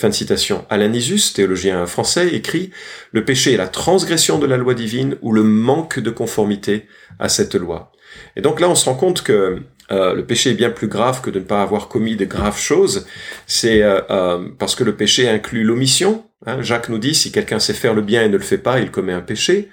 Fin 0.00 0.08
de 0.08 0.14
citation. 0.14 0.64
Alain 0.70 0.94
Isus, 0.94 1.34
théologien 1.34 1.84
français, 1.84 2.34
écrit 2.34 2.70
Le 3.12 3.22
péché 3.22 3.52
est 3.52 3.58
la 3.58 3.68
transgression 3.68 4.38
de 4.38 4.46
la 4.46 4.56
loi 4.56 4.72
divine 4.72 5.16
ou 5.20 5.30
le 5.30 5.42
manque 5.42 5.98
de 5.98 6.08
conformité 6.08 6.86
à 7.18 7.28
cette 7.28 7.54
loi. 7.54 7.92
Et 8.34 8.40
donc 8.40 8.60
là, 8.60 8.70
on 8.70 8.74
se 8.74 8.86
rend 8.86 8.94
compte 8.94 9.20
que 9.20 9.58
euh, 9.92 10.14
le 10.14 10.24
péché 10.24 10.52
est 10.52 10.54
bien 10.54 10.70
plus 10.70 10.86
grave 10.88 11.20
que 11.20 11.28
de 11.28 11.38
ne 11.38 11.44
pas 11.44 11.60
avoir 11.60 11.88
commis 11.88 12.16
de 12.16 12.24
graves 12.24 12.58
choses. 12.58 13.06
C'est 13.46 13.82
euh, 13.82 14.00
euh, 14.08 14.48
parce 14.58 14.74
que 14.74 14.84
le 14.84 14.96
péché 14.96 15.28
inclut 15.28 15.64
l'omission. 15.64 16.24
Hein. 16.46 16.62
Jacques 16.62 16.88
nous 16.88 16.96
dit 16.96 17.14
si 17.14 17.30
quelqu'un 17.30 17.58
sait 17.58 17.74
faire 17.74 17.92
le 17.92 18.00
bien 18.00 18.22
et 18.22 18.30
ne 18.30 18.38
le 18.38 18.42
fait 18.42 18.56
pas, 18.56 18.80
il 18.80 18.90
commet 18.90 19.12
un 19.12 19.20
péché. 19.20 19.68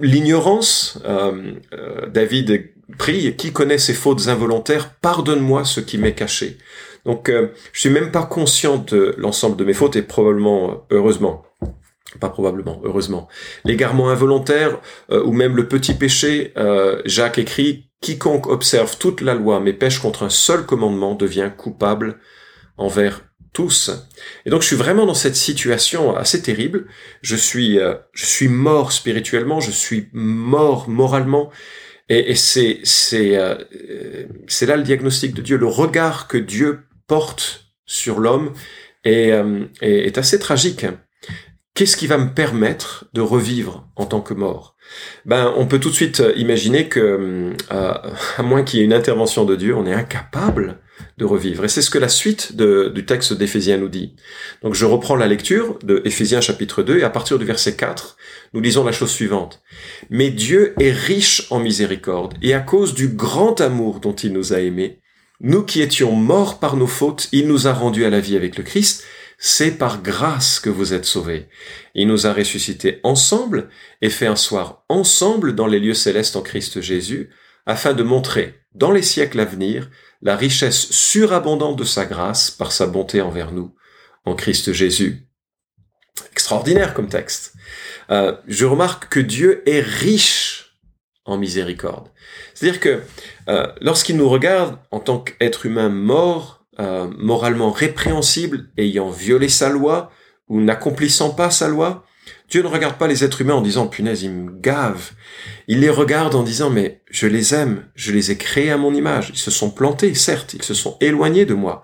L'ignorance. 0.00 1.00
David 2.12 2.70
prie 2.98 3.34
qui 3.36 3.52
connaît 3.52 3.78
ses 3.78 3.94
fautes 3.94 4.28
involontaires, 4.28 4.90
pardonne-moi 4.94 5.64
ce 5.64 5.80
qui 5.80 5.96
m'est 5.96 6.14
caché. 6.14 6.58
Donc, 7.08 7.30
euh, 7.30 7.48
je 7.72 7.80
suis 7.80 7.88
même 7.88 8.12
pas 8.12 8.26
conscient 8.26 8.76
de 8.76 9.14
l'ensemble 9.16 9.56
de 9.56 9.64
mes 9.64 9.72
fautes 9.72 9.96
et 9.96 10.02
probablement, 10.02 10.72
euh, 10.72 10.76
heureusement, 10.90 11.42
pas 12.20 12.28
probablement, 12.28 12.82
heureusement, 12.84 13.28
l'égarement 13.64 14.10
involontaire 14.10 14.78
euh, 15.10 15.24
ou 15.24 15.32
même 15.32 15.56
le 15.56 15.68
petit 15.68 15.94
péché, 15.94 16.52
Jacques 17.06 17.38
écrit 17.38 17.90
quiconque 18.02 18.46
observe 18.46 18.98
toute 18.98 19.22
la 19.22 19.34
loi 19.34 19.58
mais 19.58 19.72
pêche 19.72 20.00
contre 20.00 20.22
un 20.22 20.28
seul 20.28 20.66
commandement 20.66 21.14
devient 21.14 21.50
coupable 21.56 22.18
envers 22.76 23.22
tous. 23.54 23.90
Et 24.44 24.50
donc 24.50 24.60
je 24.60 24.66
suis 24.66 24.76
vraiment 24.76 25.06
dans 25.06 25.14
cette 25.14 25.34
situation 25.34 26.14
assez 26.14 26.42
terrible. 26.42 26.88
Je 27.22 27.36
suis, 27.36 27.78
je 28.12 28.26
suis 28.26 28.48
mort 28.48 28.92
spirituellement, 28.92 29.60
je 29.60 29.70
suis 29.70 30.08
mort 30.12 30.90
moralement. 30.90 31.50
Et, 32.10 32.30
et 32.30 32.34
c'est, 32.36 32.80
c'est, 32.84 33.38
c'est 34.46 34.66
là 34.66 34.76
le 34.76 34.82
diagnostic 34.82 35.34
de 35.34 35.42
Dieu, 35.42 35.56
le 35.56 35.66
regard 35.66 36.28
que 36.28 36.38
Dieu 36.38 36.87
porte 37.08 37.72
sur 37.84 38.20
l'homme 38.20 38.52
est, 39.02 39.32
euh, 39.32 39.64
est, 39.80 40.16
assez 40.18 40.38
tragique. 40.38 40.86
Qu'est-ce 41.74 41.96
qui 41.96 42.06
va 42.06 42.18
me 42.18 42.32
permettre 42.32 43.06
de 43.12 43.20
revivre 43.20 43.88
en 43.96 44.06
tant 44.06 44.20
que 44.20 44.34
mort? 44.34 44.76
Ben, 45.24 45.52
on 45.56 45.66
peut 45.66 45.80
tout 45.80 45.90
de 45.90 45.94
suite 45.94 46.22
imaginer 46.36 46.88
que, 46.88 47.52
euh, 47.72 47.96
à 48.36 48.42
moins 48.42 48.62
qu'il 48.62 48.78
y 48.78 48.82
ait 48.82 48.86
une 48.86 48.92
intervention 48.92 49.44
de 49.44 49.56
Dieu, 49.56 49.74
on 49.74 49.86
est 49.86 49.92
incapable 49.92 50.78
de 51.18 51.24
revivre. 51.24 51.64
Et 51.64 51.68
c'est 51.68 51.82
ce 51.82 51.90
que 51.90 51.98
la 51.98 52.08
suite 52.08 52.56
du 52.56 53.04
texte 53.04 53.32
d'Éphésiens 53.32 53.76
nous 53.76 53.88
dit. 53.88 54.14
Donc 54.62 54.74
je 54.74 54.84
reprends 54.84 55.16
la 55.16 55.26
lecture 55.26 55.78
de 55.82 56.00
Éphésiens 56.04 56.40
chapitre 56.40 56.82
2 56.82 56.98
et 56.98 57.02
à 57.02 57.10
partir 57.10 57.38
du 57.38 57.44
verset 57.44 57.76
4, 57.76 58.16
nous 58.54 58.60
lisons 58.60 58.84
la 58.84 58.92
chose 58.92 59.10
suivante. 59.10 59.60
Mais 60.10 60.30
Dieu 60.30 60.74
est 60.80 60.92
riche 60.92 61.46
en 61.50 61.58
miséricorde 61.58 62.34
et 62.40 62.54
à 62.54 62.60
cause 62.60 62.94
du 62.94 63.08
grand 63.08 63.60
amour 63.60 64.00
dont 64.00 64.14
il 64.14 64.32
nous 64.32 64.52
a 64.52 64.60
aimés, 64.60 65.00
nous 65.40 65.62
qui 65.62 65.82
étions 65.82 66.12
morts 66.12 66.58
par 66.58 66.76
nos 66.76 66.86
fautes, 66.86 67.28
il 67.30 67.46
nous 67.46 67.68
a 67.68 67.72
rendus 67.72 68.04
à 68.04 68.10
la 68.10 68.20
vie 68.20 68.36
avec 68.36 68.56
le 68.56 68.64
Christ. 68.64 69.04
C'est 69.38 69.78
par 69.78 70.02
grâce 70.02 70.58
que 70.58 70.70
vous 70.70 70.94
êtes 70.94 71.04
sauvés. 71.04 71.48
Il 71.94 72.08
nous 72.08 72.26
a 72.26 72.32
ressuscités 72.32 72.98
ensemble 73.04 73.68
et 74.02 74.10
fait 74.10 74.26
un 74.26 74.34
soir 74.34 74.84
ensemble 74.88 75.54
dans 75.54 75.68
les 75.68 75.78
lieux 75.78 75.94
célestes 75.94 76.34
en 76.34 76.42
Christ 76.42 76.80
Jésus, 76.80 77.30
afin 77.64 77.92
de 77.92 78.02
montrer, 78.02 78.58
dans 78.74 78.90
les 78.90 79.02
siècles 79.02 79.38
à 79.38 79.44
venir, 79.44 79.90
la 80.22 80.34
richesse 80.34 80.90
surabondante 80.90 81.76
de 81.76 81.84
sa 81.84 82.04
grâce 82.04 82.50
par 82.50 82.72
sa 82.72 82.86
bonté 82.86 83.20
envers 83.20 83.52
nous, 83.52 83.72
en 84.24 84.34
Christ 84.34 84.72
Jésus. 84.72 85.28
Extraordinaire 86.32 86.94
comme 86.94 87.08
texte. 87.08 87.54
Euh, 88.10 88.36
je 88.48 88.66
remarque 88.66 89.08
que 89.08 89.20
Dieu 89.20 89.62
est 89.68 89.80
riche 89.80 90.57
en 91.28 91.36
miséricorde. 91.36 92.08
C'est-à-dire 92.54 92.80
que 92.80 93.02
euh, 93.48 93.66
lorsqu'il 93.80 94.16
nous 94.16 94.28
regarde 94.28 94.78
en 94.90 94.98
tant 94.98 95.18
qu'être 95.20 95.66
humain 95.66 95.90
mort, 95.90 96.64
euh, 96.80 97.08
moralement 97.18 97.70
répréhensible, 97.70 98.70
ayant 98.78 99.10
violé 99.10 99.48
sa 99.48 99.68
loi 99.68 100.10
ou 100.48 100.60
n'accomplissant 100.60 101.30
pas 101.30 101.50
sa 101.50 101.68
loi, 101.68 102.04
Dieu 102.48 102.62
ne 102.62 102.68
regarde 102.68 102.96
pas 102.96 103.06
les 103.06 103.24
êtres 103.24 103.42
humains 103.42 103.54
en 103.54 103.60
disant 103.60 103.88
punaise, 103.88 104.22
ils 104.22 104.30
me 104.30 104.50
gavent. 104.50 105.10
Il 105.66 105.80
les 105.80 105.90
regarde 105.90 106.34
en 106.34 106.42
disant 106.42 106.70
mais 106.70 107.02
je 107.10 107.26
les 107.26 107.54
aime, 107.54 107.84
je 107.94 108.10
les 108.10 108.30
ai 108.30 108.38
créés 108.38 108.70
à 108.70 108.78
mon 108.78 108.94
image. 108.94 109.30
Ils 109.30 109.38
se 109.38 109.50
sont 109.50 109.70
plantés, 109.70 110.14
certes, 110.14 110.54
ils 110.54 110.64
se 110.64 110.74
sont 110.74 110.96
éloignés 111.00 111.44
de 111.44 111.54
moi, 111.54 111.82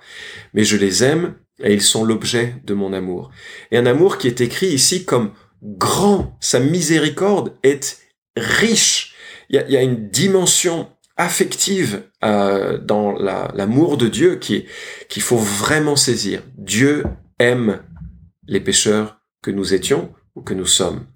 mais 0.54 0.64
je 0.64 0.78
les 0.78 1.04
aime 1.04 1.34
et 1.62 1.74
ils 1.74 1.82
sont 1.82 2.02
l'objet 2.02 2.56
de 2.64 2.72
mon 2.72 2.94
amour. 2.94 3.30
Et 3.70 3.76
un 3.76 3.86
amour 3.86 4.16
qui 4.16 4.26
est 4.26 4.40
écrit 4.40 4.68
ici 4.68 5.04
comme 5.04 5.32
grand. 5.62 6.36
Sa 6.40 6.60
miséricorde 6.60 7.52
est 7.62 7.98
riche. 8.36 9.13
Il 9.54 9.72
y 9.72 9.76
a, 9.76 9.82
une 9.82 10.08
dimension 10.08 10.88
affective 11.16 12.02
euh, 12.24 12.76
dans 12.76 13.12
l'amour 13.12 13.96
de 13.96 14.08
Dieu 14.08 14.36
qui 14.36 14.66
qu'il 15.08 15.22
faut 15.22 15.36
vraiment 15.36 15.94
saisir. 15.94 16.42
Dieu 16.56 17.04
aime 17.38 17.80
les 18.48 18.58
pécheurs 18.58 19.20
que 19.42 19.52
nous 19.52 19.72
étions 19.72 20.12
ou 20.34 20.42
que 20.42 20.54
nous 20.54 20.66
sommes. 20.66 21.06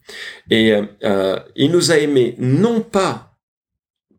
Et 0.50 0.72
euh, 0.72 0.84
euh, 1.02 1.40
il 1.56 1.72
nous 1.72 1.90
a 1.90 1.98
aimés 1.98 2.36
non 2.38 2.80
pas 2.80 3.36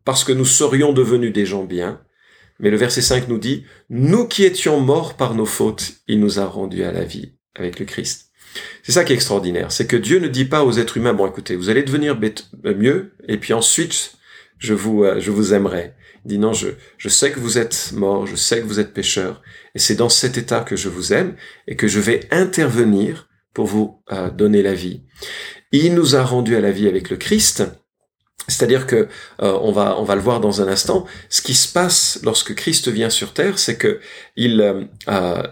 parce 0.04 0.22
que 0.22 0.32
nous 0.32 0.44
serions 0.44 0.92
devenus 0.92 1.32
des 1.32 1.46
gens 1.46 1.64
bien, 1.64 2.02
mais 2.58 2.70
le 2.70 2.76
verset 2.76 3.00
5 3.00 3.28
nous 3.28 3.38
dit, 3.38 3.64
nous 3.88 4.26
qui 4.26 4.44
étions 4.44 4.80
morts 4.80 5.14
par 5.14 5.34
nos 5.34 5.46
fautes, 5.46 5.92
il 6.08 6.20
nous 6.20 6.40
a 6.40 6.44
rendus 6.44 6.84
à 6.84 6.92
la 6.92 7.04
vie 7.04 7.36
avec 7.54 7.78
le 7.78 7.86
Christ. 7.86 8.29
C'est 8.82 8.92
ça 8.92 9.04
qui 9.04 9.12
est 9.12 9.16
extraordinaire, 9.16 9.70
c'est 9.70 9.86
que 9.86 9.96
Dieu 9.96 10.18
ne 10.18 10.28
dit 10.28 10.44
pas 10.44 10.64
aux 10.64 10.72
êtres 10.72 10.96
humains, 10.96 11.14
bon 11.14 11.26
écoutez, 11.26 11.56
vous 11.56 11.68
allez 11.68 11.82
devenir 11.82 12.18
mieux, 12.64 13.12
et 13.28 13.36
puis 13.36 13.52
ensuite, 13.52 14.12
je 14.58 14.74
vous, 14.74 15.04
euh, 15.04 15.20
je 15.20 15.30
vous 15.30 15.54
aimerai. 15.54 15.94
Il 16.24 16.28
dit 16.28 16.38
non, 16.38 16.52
je, 16.52 16.68
je 16.98 17.08
sais 17.08 17.30
que 17.30 17.40
vous 17.40 17.58
êtes 17.58 17.92
morts, 17.94 18.26
je 18.26 18.36
sais 18.36 18.60
que 18.60 18.66
vous 18.66 18.80
êtes 18.80 18.92
pécheurs, 18.92 19.42
et 19.74 19.78
c'est 19.78 19.94
dans 19.94 20.08
cet 20.08 20.36
état 20.36 20.60
que 20.60 20.76
je 20.76 20.88
vous 20.88 21.12
aime, 21.12 21.36
et 21.66 21.76
que 21.76 21.88
je 21.88 22.00
vais 22.00 22.26
intervenir 22.30 23.28
pour 23.54 23.66
vous 23.66 24.02
euh, 24.12 24.30
donner 24.30 24.62
la 24.62 24.74
vie. 24.74 25.02
Il 25.72 25.94
nous 25.94 26.16
a 26.16 26.24
rendus 26.24 26.56
à 26.56 26.60
la 26.60 26.72
vie 26.72 26.88
avec 26.88 27.10
le 27.10 27.16
Christ, 27.16 27.62
c'est-à-dire 28.48 28.86
que 28.86 29.08
euh, 29.42 29.58
on 29.62 29.72
va 29.72 29.98
on 29.98 30.04
va 30.04 30.14
le 30.14 30.20
voir 30.20 30.40
dans 30.40 30.60
un 30.60 30.68
instant. 30.68 31.06
Ce 31.28 31.40
qui 31.42 31.54
se 31.54 31.72
passe 31.72 32.20
lorsque 32.24 32.54
Christ 32.54 32.88
vient 32.88 33.10
sur 33.10 33.32
terre, 33.32 33.58
c'est 33.58 33.76
que 33.76 34.00
il 34.36 34.60
euh, 34.60 34.84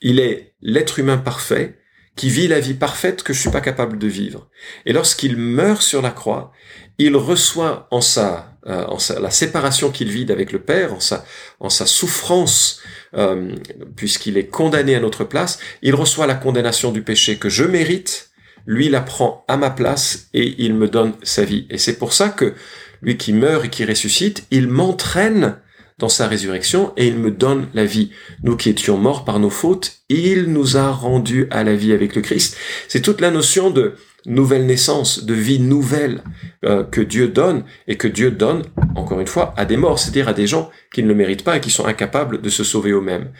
il 0.00 0.20
est 0.20 0.49
l'être 0.62 0.98
humain 0.98 1.18
parfait 1.18 1.78
qui 2.16 2.28
vit 2.28 2.48
la 2.48 2.60
vie 2.60 2.74
parfaite 2.74 3.22
que 3.22 3.32
je 3.32 3.40
suis 3.40 3.50
pas 3.50 3.60
capable 3.60 3.98
de 3.98 4.06
vivre. 4.06 4.48
Et 4.84 4.92
lorsqu'il 4.92 5.36
meurt 5.36 5.80
sur 5.80 6.02
la 6.02 6.10
croix, 6.10 6.52
il 6.98 7.16
reçoit 7.16 7.88
en 7.90 8.00
sa, 8.00 8.58
en 8.66 8.98
sa 8.98 9.20
la 9.20 9.30
séparation 9.30 9.90
qu'il 9.90 10.10
vit 10.10 10.30
avec 10.30 10.52
le 10.52 10.60
Père, 10.60 10.92
en 10.92 11.00
sa 11.00 11.24
en 11.60 11.70
sa 11.70 11.86
souffrance 11.86 12.80
euh, 13.14 13.54
puisqu'il 13.96 14.36
est 14.36 14.48
condamné 14.48 14.94
à 14.94 15.00
notre 15.00 15.24
place, 15.24 15.58
il 15.82 15.94
reçoit 15.94 16.26
la 16.26 16.34
condamnation 16.34 16.92
du 16.92 17.02
péché 17.02 17.38
que 17.38 17.48
je 17.48 17.64
mérite, 17.64 18.30
lui 18.66 18.88
la 18.88 19.00
prend 19.00 19.44
à 19.48 19.56
ma 19.56 19.70
place 19.70 20.28
et 20.34 20.54
il 20.58 20.74
me 20.74 20.88
donne 20.88 21.14
sa 21.22 21.44
vie. 21.44 21.66
Et 21.70 21.78
c'est 21.78 21.98
pour 21.98 22.12
ça 22.12 22.28
que 22.28 22.54
lui 23.02 23.16
qui 23.16 23.32
meurt 23.32 23.64
et 23.64 23.68
qui 23.70 23.84
ressuscite, 23.84 24.46
il 24.50 24.68
m'entraîne 24.68 25.56
dans 26.00 26.08
sa 26.08 26.26
résurrection 26.26 26.92
et 26.96 27.06
il 27.06 27.16
me 27.16 27.30
donne 27.30 27.68
la 27.74 27.84
vie. 27.84 28.10
Nous 28.42 28.56
qui 28.56 28.70
étions 28.70 28.98
morts 28.98 29.24
par 29.24 29.38
nos 29.38 29.50
fautes, 29.50 29.98
il 30.08 30.44
nous 30.44 30.76
a 30.76 30.90
rendus 30.90 31.46
à 31.50 31.62
la 31.62 31.76
vie 31.76 31.92
avec 31.92 32.16
le 32.16 32.22
Christ. 32.22 32.56
C'est 32.88 33.02
toute 33.02 33.20
la 33.20 33.30
notion 33.30 33.70
de 33.70 33.94
nouvelle 34.26 34.66
naissance, 34.66 35.24
de 35.24 35.34
vie 35.34 35.60
nouvelle 35.60 36.22
euh, 36.64 36.84
que 36.84 37.00
Dieu 37.00 37.28
donne 37.28 37.64
et 37.86 37.96
que 37.96 38.08
Dieu 38.08 38.30
donne, 38.30 38.62
encore 38.96 39.20
une 39.20 39.26
fois, 39.26 39.54
à 39.56 39.64
des 39.64 39.76
morts, 39.76 39.98
c'est-à-dire 39.98 40.28
à 40.28 40.32
des 40.32 40.46
gens 40.46 40.70
qui 40.92 41.02
ne 41.02 41.08
le 41.08 41.14
méritent 41.14 41.44
pas 41.44 41.56
et 41.56 41.60
qui 41.60 41.70
sont 41.70 41.86
incapables 41.86 42.40
de 42.40 42.50
se 42.50 42.64
sauver 42.64 42.90
eux-mêmes. 42.90 43.30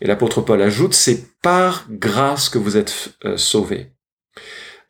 Et 0.00 0.06
l'apôtre 0.06 0.40
Paul 0.40 0.62
ajoute, 0.62 0.94
c'est 0.94 1.40
par 1.42 1.86
grâce 1.90 2.48
que 2.48 2.58
vous 2.58 2.76
êtes 2.76 3.14
euh, 3.24 3.36
sauvés. 3.36 3.92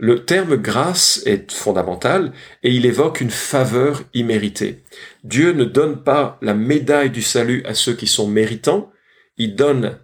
Le 0.02 0.24
terme 0.24 0.56
grâce 0.56 1.22
est 1.26 1.52
fondamental 1.52 2.32
et 2.62 2.72
il 2.72 2.86
évoque 2.86 3.20
une 3.20 3.30
faveur 3.30 4.02
imméritée. 4.14 4.82
Dieu 5.24 5.52
ne 5.52 5.64
donne 5.64 6.02
pas 6.02 6.38
la 6.40 6.54
médaille 6.54 7.10
du 7.10 7.20
salut 7.20 7.62
à 7.66 7.74
ceux 7.74 7.92
qui 7.92 8.06
sont 8.06 8.26
méritants, 8.26 8.90
il 9.36 9.56
donne 9.56 9.98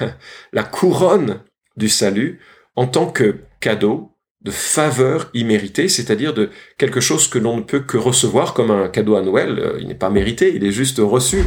la 0.52 0.62
couronne 0.64 1.40
du 1.78 1.88
salut 1.88 2.40
en 2.76 2.86
tant 2.86 3.06
que 3.06 3.36
cadeau 3.60 4.12
de 4.42 4.50
faveur 4.50 5.30
imméritée, 5.32 5.88
c'est-à-dire 5.88 6.34
de 6.34 6.50
quelque 6.76 7.00
chose 7.00 7.26
que 7.26 7.38
l'on 7.38 7.56
ne 7.56 7.62
peut 7.62 7.80
que 7.80 7.96
recevoir 7.96 8.52
comme 8.52 8.70
un 8.70 8.88
cadeau 8.88 9.16
à 9.16 9.22
Noël. 9.22 9.58
Euh, 9.58 9.78
il 9.80 9.88
n'est 9.88 9.94
pas 9.94 10.10
mérité, 10.10 10.52
il 10.54 10.62
est 10.62 10.72
juste 10.72 10.98
reçu. 10.98 11.42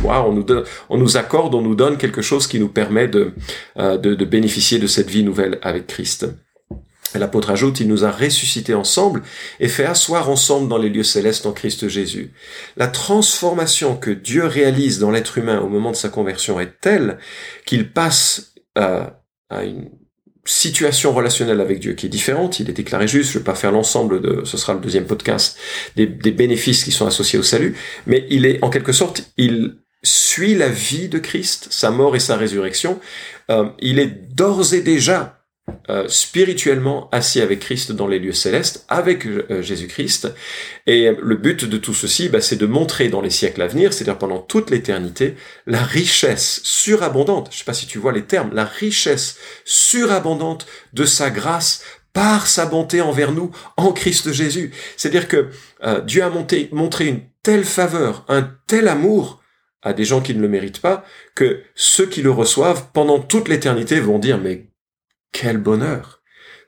on 0.89 0.97
nous 0.97 1.17
accorde, 1.17 1.53
on 1.53 1.61
nous 1.61 1.75
donne 1.75 1.97
quelque 1.97 2.23
chose 2.23 2.47
qui 2.47 2.59
nous 2.59 2.67
permet 2.67 3.07
de, 3.07 3.33
euh, 3.77 4.25
bénéficier 4.25 4.79
de 4.79 4.87
cette 4.87 5.11
vie 5.11 5.23
nouvelle 5.23 5.59
avec 5.61 5.85
Christ. 5.85 6.25
L'apôtre 7.15 7.49
ajoute, 7.51 7.79
il 7.79 7.87
nous 7.87 8.05
a 8.05 8.11
ressuscités 8.11 8.73
ensemble 8.73 9.23
et 9.59 9.67
fait 9.67 9.85
asseoir 9.85 10.29
ensemble 10.29 10.69
dans 10.69 10.77
les 10.77 10.89
lieux 10.89 11.03
célestes 11.03 11.45
en 11.45 11.51
Christ 11.51 11.87
Jésus. 11.87 12.31
La 12.77 12.87
transformation 12.87 13.95
que 13.95 14.11
Dieu 14.11 14.45
réalise 14.45 14.99
dans 14.99 15.11
l'être 15.11 15.37
humain 15.37 15.59
au 15.59 15.67
moment 15.67 15.91
de 15.91 15.95
sa 15.95 16.09
conversion 16.09 16.59
est 16.59 16.79
telle 16.79 17.17
qu'il 17.65 17.91
passe 17.91 18.53
à 18.75 19.13
une 19.63 19.89
situation 20.45 21.13
relationnelle 21.13 21.61
avec 21.61 21.79
Dieu 21.79 21.93
qui 21.93 22.07
est 22.07 22.09
différente. 22.09 22.59
Il 22.59 22.69
est 22.69 22.73
déclaré 22.73 23.07
juste. 23.07 23.31
Je 23.31 23.37
ne 23.37 23.39
vais 23.39 23.45
pas 23.45 23.55
faire 23.55 23.71
l'ensemble 23.71 24.21
de, 24.21 24.43
ce 24.45 24.57
sera 24.57 24.73
le 24.73 24.79
deuxième 24.79 25.05
podcast, 25.05 25.57
des, 25.95 26.07
bénéfices 26.07 26.83
qui 26.83 26.91
sont 26.91 27.05
associés 27.05 27.37
au 27.37 27.43
salut. 27.43 27.75
Mais 28.07 28.25
il 28.29 28.45
est, 28.45 28.63
en 28.63 28.69
quelque 28.69 28.91
sorte, 28.91 29.31
il 29.37 29.75
suit 30.03 30.55
la 30.55 30.69
vie 30.69 31.09
de 31.09 31.19
Christ, 31.19 31.67
sa 31.69 31.91
mort 31.91 32.15
et 32.15 32.19
sa 32.19 32.35
résurrection. 32.35 32.99
Euh, 33.51 33.69
il 33.79 33.99
est 33.99 34.33
d'ores 34.35 34.73
et 34.73 34.81
déjà 34.81 35.40
euh, 35.89 36.07
spirituellement 36.07 37.09
assis 37.11 37.41
avec 37.41 37.59
Christ 37.59 37.91
dans 37.91 38.07
les 38.07 38.19
lieux 38.19 38.33
célestes, 38.33 38.85
avec 38.87 39.25
euh, 39.25 39.61
Jésus-Christ. 39.61 40.33
Et 40.87 41.11
le 41.11 41.35
but 41.35 41.65
de 41.65 41.77
tout 41.77 41.93
ceci, 41.93 42.29
bah, 42.29 42.41
c'est 42.41 42.55
de 42.55 42.65
montrer 42.65 43.09
dans 43.09 43.21
les 43.21 43.29
siècles 43.29 43.61
à 43.61 43.67
venir, 43.67 43.93
c'est-à-dire 43.93 44.17
pendant 44.17 44.39
toute 44.39 44.69
l'éternité, 44.69 45.35
la 45.65 45.83
richesse 45.83 46.61
surabondante, 46.63 47.47
je 47.51 47.55
ne 47.55 47.59
sais 47.59 47.65
pas 47.65 47.73
si 47.73 47.87
tu 47.87 47.99
vois 47.99 48.11
les 48.11 48.25
termes, 48.25 48.53
la 48.53 48.65
richesse 48.65 49.37
surabondante 49.65 50.65
de 50.93 51.05
sa 51.05 51.29
grâce 51.29 51.83
par 52.13 52.47
sa 52.47 52.65
bonté 52.65 53.01
envers 53.01 53.31
nous 53.31 53.51
en 53.77 53.91
Christ 53.91 54.31
Jésus. 54.31 54.71
C'est-à-dire 54.97 55.27
que 55.27 55.49
euh, 55.83 56.01
Dieu 56.01 56.23
a 56.23 56.29
monté, 56.29 56.69
montré 56.71 57.07
une 57.07 57.21
telle 57.43 57.63
faveur, 57.63 58.25
un 58.27 58.49
tel 58.67 58.87
amour 58.87 59.41
à 59.81 59.93
des 59.93 60.05
gens 60.05 60.21
qui 60.21 60.35
ne 60.35 60.41
le 60.41 60.47
méritent 60.47 60.81
pas, 60.81 61.03
que 61.35 61.61
ceux 61.75 62.05
qui 62.05 62.21
le 62.21 62.31
reçoivent 62.31 62.91
pendant 62.93 63.19
toute 63.19 63.47
l'éternité 63.47 63.99
vont 63.99 64.19
dire 64.19 64.37
mais 64.37 64.70
quel 65.31 65.57
bonheur 65.57 66.21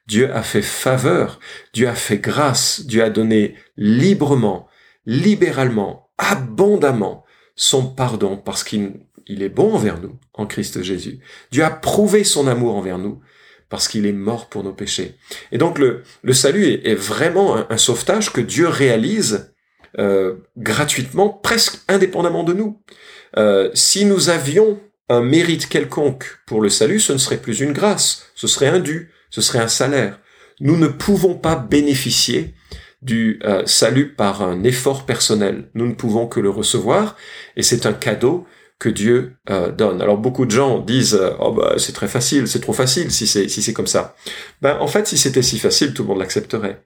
Dieu 0.08 0.34
a 0.34 0.44
fait 0.44 0.62
faveur, 0.62 1.40
Dieu 1.74 1.88
a 1.88 1.96
fait 1.96 2.18
grâce, 2.18 2.82
Dieu 2.86 3.04
a 3.04 3.10
donné 3.10 3.56
librement, 3.78 4.68
libéralement, 5.06 6.10
abondamment 6.18 7.24
son 7.56 7.88
pardon 7.88 8.38
parce 8.38 8.64
qu'il 8.64 9.06
est 9.28 9.50
bon 9.50 9.74
envers 9.74 10.00
nous 10.00 10.20
en 10.34 10.46
Christ 10.46 10.82
Jésus. 10.82 11.20
Dieu 11.52 11.64
a 11.64 11.70
prouvé 11.70 12.24
son 12.24 12.48
amour 12.48 12.76
envers 12.76 12.98
nous 12.98 13.22
parce 13.70 13.88
qu'il 13.88 14.06
est 14.06 14.12
mort 14.12 14.50
pour 14.50 14.64
nos 14.64 14.74
péchés. 14.74 15.16
Et 15.52 15.58
donc 15.58 15.80
le, 15.80 16.04
salut 16.34 16.66
est, 16.66 16.96
vraiment 16.96 17.70
un, 17.72 17.78
sauvetage 17.78 18.32
que 18.32 18.42
Dieu 18.42 18.68
réalise 18.68 19.54
euh, 20.00 20.36
gratuitement, 20.58 21.30
presque 21.30 21.80
indépendamment 21.88 22.44
de 22.44 22.54
nous. 22.54 22.82
Euh, 23.38 23.72
si 23.74 24.06
nous 24.06 24.30
avions 24.30 24.80
un 25.10 25.22
mérite 25.22 25.68
quelconque 25.68 26.40
pour 26.46 26.62
le 26.62 26.70
salut, 26.70 27.00
ce 27.00 27.14
ne 27.14 27.18
serait 27.18 27.42
plus 27.42 27.60
une 27.60 27.74
grâce, 27.74 28.28
ce 28.36 28.48
serait 28.48 28.68
un 28.68 28.80
dû, 28.80 29.12
ce 29.30 29.42
serait 29.42 29.60
un 29.60 29.68
salaire. 29.68 30.20
Nous 30.60 30.78
ne 30.78 30.88
pouvons 30.88 31.36
pas 31.36 31.56
bénéficier 31.56 32.54
du 33.02 33.40
euh, 33.44 33.64
salut 33.66 34.14
par 34.14 34.42
un 34.42 34.64
effort 34.64 35.06
personnel. 35.06 35.70
Nous 35.74 35.88
ne 35.88 35.94
pouvons 35.94 36.28
que 36.28 36.40
le 36.40 36.50
recevoir, 36.50 37.18
et 37.58 37.64
c'est 37.64 37.86
un 37.86 37.94
cadeau 37.94 38.48
que 38.80 38.90
Dieu 38.90 39.36
euh, 39.50 39.72
donne. 39.72 40.02
Alors 40.02 40.18
beaucoup 40.18 40.46
de 40.46 40.52
gens 40.52 40.80
disent 40.80 41.16
euh, 41.16 41.32
oh 41.40 41.52
bah 41.52 41.76
c'est 41.78 41.94
très 41.94 42.08
facile, 42.08 42.48
c'est 42.48 42.60
trop 42.60 42.74
facile 42.74 43.12
si 43.12 43.28
c'est 43.28 43.48
si 43.48 43.62
c'est 43.62 43.74
comme 43.74 43.88
ça. 43.88 44.16
Ben 44.62 44.78
en 44.80 44.88
fait 44.88 45.08
si 45.08 45.18
c'était 45.18 45.42
si 45.42 45.60
facile 45.60 45.94
tout 45.94 46.04
le 46.04 46.10
monde 46.10 46.20
l'accepterait. 46.20 46.86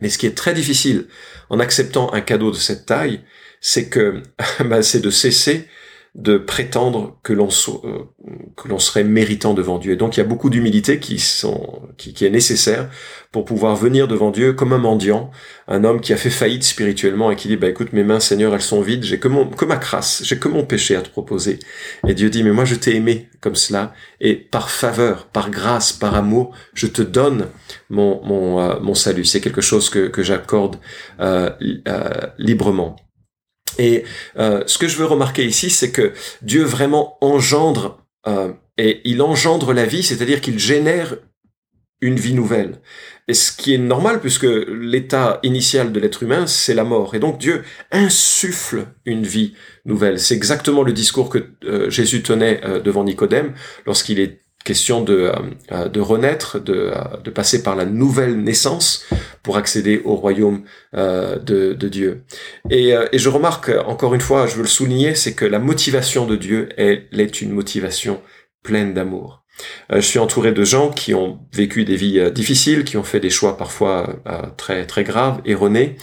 Mais 0.00 0.08
ce 0.08 0.18
qui 0.18 0.26
est 0.26 0.36
très 0.36 0.54
difficile 0.54 1.06
en 1.50 1.60
acceptant 1.60 2.12
un 2.12 2.20
cadeau 2.20 2.50
de 2.50 2.56
cette 2.56 2.86
taille, 2.86 3.20
c'est 3.60 3.88
que 3.88 4.22
ben, 4.64 4.82
c'est 4.82 5.00
de 5.00 5.10
cesser 5.10 5.68
de 6.14 6.36
prétendre 6.36 7.18
que 7.22 7.32
l'on 7.32 7.48
euh, 7.48 8.04
que 8.54 8.68
l'on 8.68 8.78
serait 8.78 9.02
méritant 9.02 9.54
devant 9.54 9.78
Dieu. 9.78 9.96
donc 9.96 10.16
il 10.16 10.20
y 10.20 10.22
a 10.22 10.26
beaucoup 10.26 10.50
d'humilité 10.50 10.98
qui 10.98 11.18
sont 11.18 11.88
qui, 11.96 12.12
qui, 12.12 12.26
est 12.26 12.30
nécessaire 12.30 12.90
pour 13.30 13.46
pouvoir 13.46 13.76
venir 13.76 14.08
devant 14.08 14.30
Dieu 14.30 14.52
comme 14.52 14.74
un 14.74 14.78
mendiant, 14.78 15.30
un 15.68 15.84
homme 15.84 16.02
qui 16.02 16.12
a 16.12 16.18
fait 16.18 16.28
faillite 16.28 16.64
spirituellement 16.64 17.30
et 17.30 17.36
qui 17.36 17.48
dit 17.48 17.56
bah 17.56 17.68
écoute 17.68 17.94
mes 17.94 18.04
mains 18.04 18.20
Seigneur 18.20 18.54
elles 18.54 18.60
sont 18.60 18.82
vides, 18.82 19.04
j'ai 19.04 19.18
que 19.18 19.28
mon 19.28 19.46
que 19.46 19.64
ma 19.64 19.76
crasse, 19.76 20.20
j'ai 20.22 20.38
que 20.38 20.48
mon 20.48 20.64
péché 20.66 20.96
à 20.96 21.00
te 21.00 21.08
proposer. 21.08 21.58
Et 22.06 22.12
Dieu 22.12 22.28
dit 22.28 22.44
mais 22.44 22.52
moi 22.52 22.66
je 22.66 22.74
t'ai 22.74 22.94
aimé 22.94 23.30
comme 23.40 23.56
cela 23.56 23.94
et 24.20 24.34
par 24.34 24.70
faveur, 24.70 25.28
par 25.28 25.48
grâce, 25.50 25.94
par 25.94 26.14
amour, 26.14 26.54
je 26.74 26.88
te 26.88 27.00
donne 27.00 27.46
mon 27.88 28.22
mon 28.22 28.60
euh, 28.60 28.78
mon 28.82 28.94
salut. 28.94 29.24
C'est 29.24 29.40
quelque 29.40 29.62
chose 29.62 29.88
que 29.88 30.08
que 30.08 30.22
j'accorde 30.22 30.76
euh, 31.20 31.48
euh 31.88 32.10
librement. 32.36 32.96
Et 33.78 34.04
euh, 34.38 34.62
ce 34.66 34.78
que 34.78 34.88
je 34.88 34.96
veux 34.96 35.06
remarquer 35.06 35.44
ici, 35.44 35.70
c'est 35.70 35.90
que 35.90 36.12
Dieu 36.42 36.64
vraiment 36.64 37.18
engendre, 37.20 37.98
euh, 38.26 38.52
et 38.78 39.00
il 39.04 39.22
engendre 39.22 39.72
la 39.72 39.86
vie, 39.86 40.02
c'est-à-dire 40.02 40.40
qu'il 40.40 40.58
génère 40.58 41.16
une 42.02 42.16
vie 42.16 42.34
nouvelle. 42.34 42.80
Et 43.28 43.34
ce 43.34 43.52
qui 43.52 43.72
est 43.72 43.78
normal 43.78 44.20
puisque 44.20 44.46
l'état 44.68 45.38
initial 45.44 45.92
de 45.92 46.00
l'être 46.00 46.22
humain, 46.22 46.46
c'est 46.46 46.74
la 46.74 46.84
mort. 46.84 47.14
Et 47.14 47.20
donc 47.20 47.38
Dieu 47.38 47.62
insuffle 47.92 48.86
une 49.06 49.22
vie 49.22 49.54
nouvelle. 49.84 50.18
C'est 50.18 50.34
exactement 50.34 50.82
le 50.82 50.92
discours 50.92 51.30
que 51.30 51.46
euh, 51.64 51.88
Jésus 51.88 52.22
tenait 52.22 52.60
euh, 52.64 52.80
devant 52.80 53.04
Nicodème 53.04 53.54
lorsqu'il 53.86 54.18
est 54.18 54.40
question 54.64 55.02
de, 55.02 55.32
euh, 55.70 55.88
de 55.88 56.00
renaître, 56.00 56.60
de, 56.60 56.92
de 57.22 57.30
passer 57.30 57.62
par 57.62 57.76
la 57.76 57.84
nouvelle 57.84 58.42
naissance 58.42 59.04
pour 59.42 59.56
accéder 59.56 60.00
au 60.04 60.14
royaume 60.14 60.64
de, 60.94 61.38
de 61.72 61.88
Dieu. 61.88 62.24
Et, 62.70 62.90
et 62.90 63.18
je 63.18 63.28
remarque, 63.28 63.70
encore 63.86 64.14
une 64.14 64.20
fois, 64.20 64.46
je 64.46 64.56
veux 64.56 64.62
le 64.62 64.68
souligner, 64.68 65.14
c'est 65.14 65.34
que 65.34 65.44
la 65.44 65.58
motivation 65.58 66.26
de 66.26 66.36
Dieu, 66.36 66.68
elle 66.76 67.08
est 67.12 67.42
une 67.42 67.50
motivation 67.50 68.20
pleine 68.62 68.94
d'amour. 68.94 69.42
Euh, 69.92 69.96
je 69.96 70.06
suis 70.06 70.18
entouré 70.18 70.52
de 70.52 70.64
gens 70.64 70.90
qui 70.90 71.14
ont 71.14 71.40
vécu 71.52 71.84
des 71.84 71.96
vies 71.96 72.18
euh, 72.18 72.30
difficiles, 72.30 72.84
qui 72.84 72.96
ont 72.96 73.02
fait 73.02 73.20
des 73.20 73.30
choix 73.30 73.56
parfois 73.56 74.20
euh, 74.26 74.42
très 74.56 74.86
très 74.86 75.04
graves, 75.04 75.40
erronés. 75.44 75.96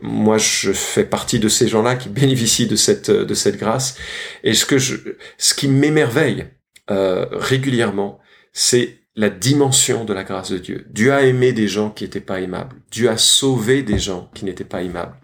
moi, 0.00 0.38
je 0.38 0.72
fais 0.72 1.04
partie 1.04 1.38
de 1.38 1.48
ces 1.48 1.68
gens-là 1.68 1.96
qui 1.96 2.08
bénéficient 2.20 2.66
de 2.66 2.76
cette 2.76 3.10
de 3.10 3.34
cette 3.34 3.58
grâce. 3.58 3.96
Et 4.44 4.54
ce 4.54 4.66
que 4.66 4.78
je, 4.78 4.96
ce 5.38 5.54
qui 5.54 5.68
m'émerveille 5.68 6.46
régulièrement, 6.88 8.18
c'est 8.52 9.01
la 9.14 9.28
dimension 9.28 10.04
de 10.04 10.14
la 10.14 10.24
grâce 10.24 10.50
de 10.50 10.58
Dieu. 10.58 10.86
Dieu 10.90 11.12
a 11.12 11.22
aimé 11.22 11.52
des 11.52 11.68
gens 11.68 11.90
qui 11.90 12.04
n'étaient 12.04 12.20
pas 12.20 12.40
aimables. 12.40 12.76
Dieu 12.90 13.10
a 13.10 13.18
sauvé 13.18 13.82
des 13.82 13.98
gens 13.98 14.30
qui 14.34 14.44
n'étaient 14.44 14.64
pas 14.64 14.82
aimables. 14.82 15.16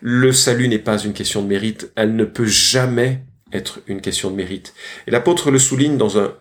Le 0.00 0.32
salut 0.32 0.68
n'est 0.68 0.78
pas 0.78 0.98
une 0.98 1.12
question 1.12 1.42
de 1.42 1.48
mérite. 1.48 1.92
Elle 1.94 2.16
ne 2.16 2.24
peut 2.24 2.46
jamais 2.46 3.22
être 3.52 3.80
une 3.86 4.00
question 4.00 4.30
de 4.30 4.36
mérite. 4.36 4.74
Et 5.06 5.10
l'apôtre 5.10 5.50
le 5.50 5.58
souligne 5.58 5.96
dans 5.96 6.18
un 6.18 6.34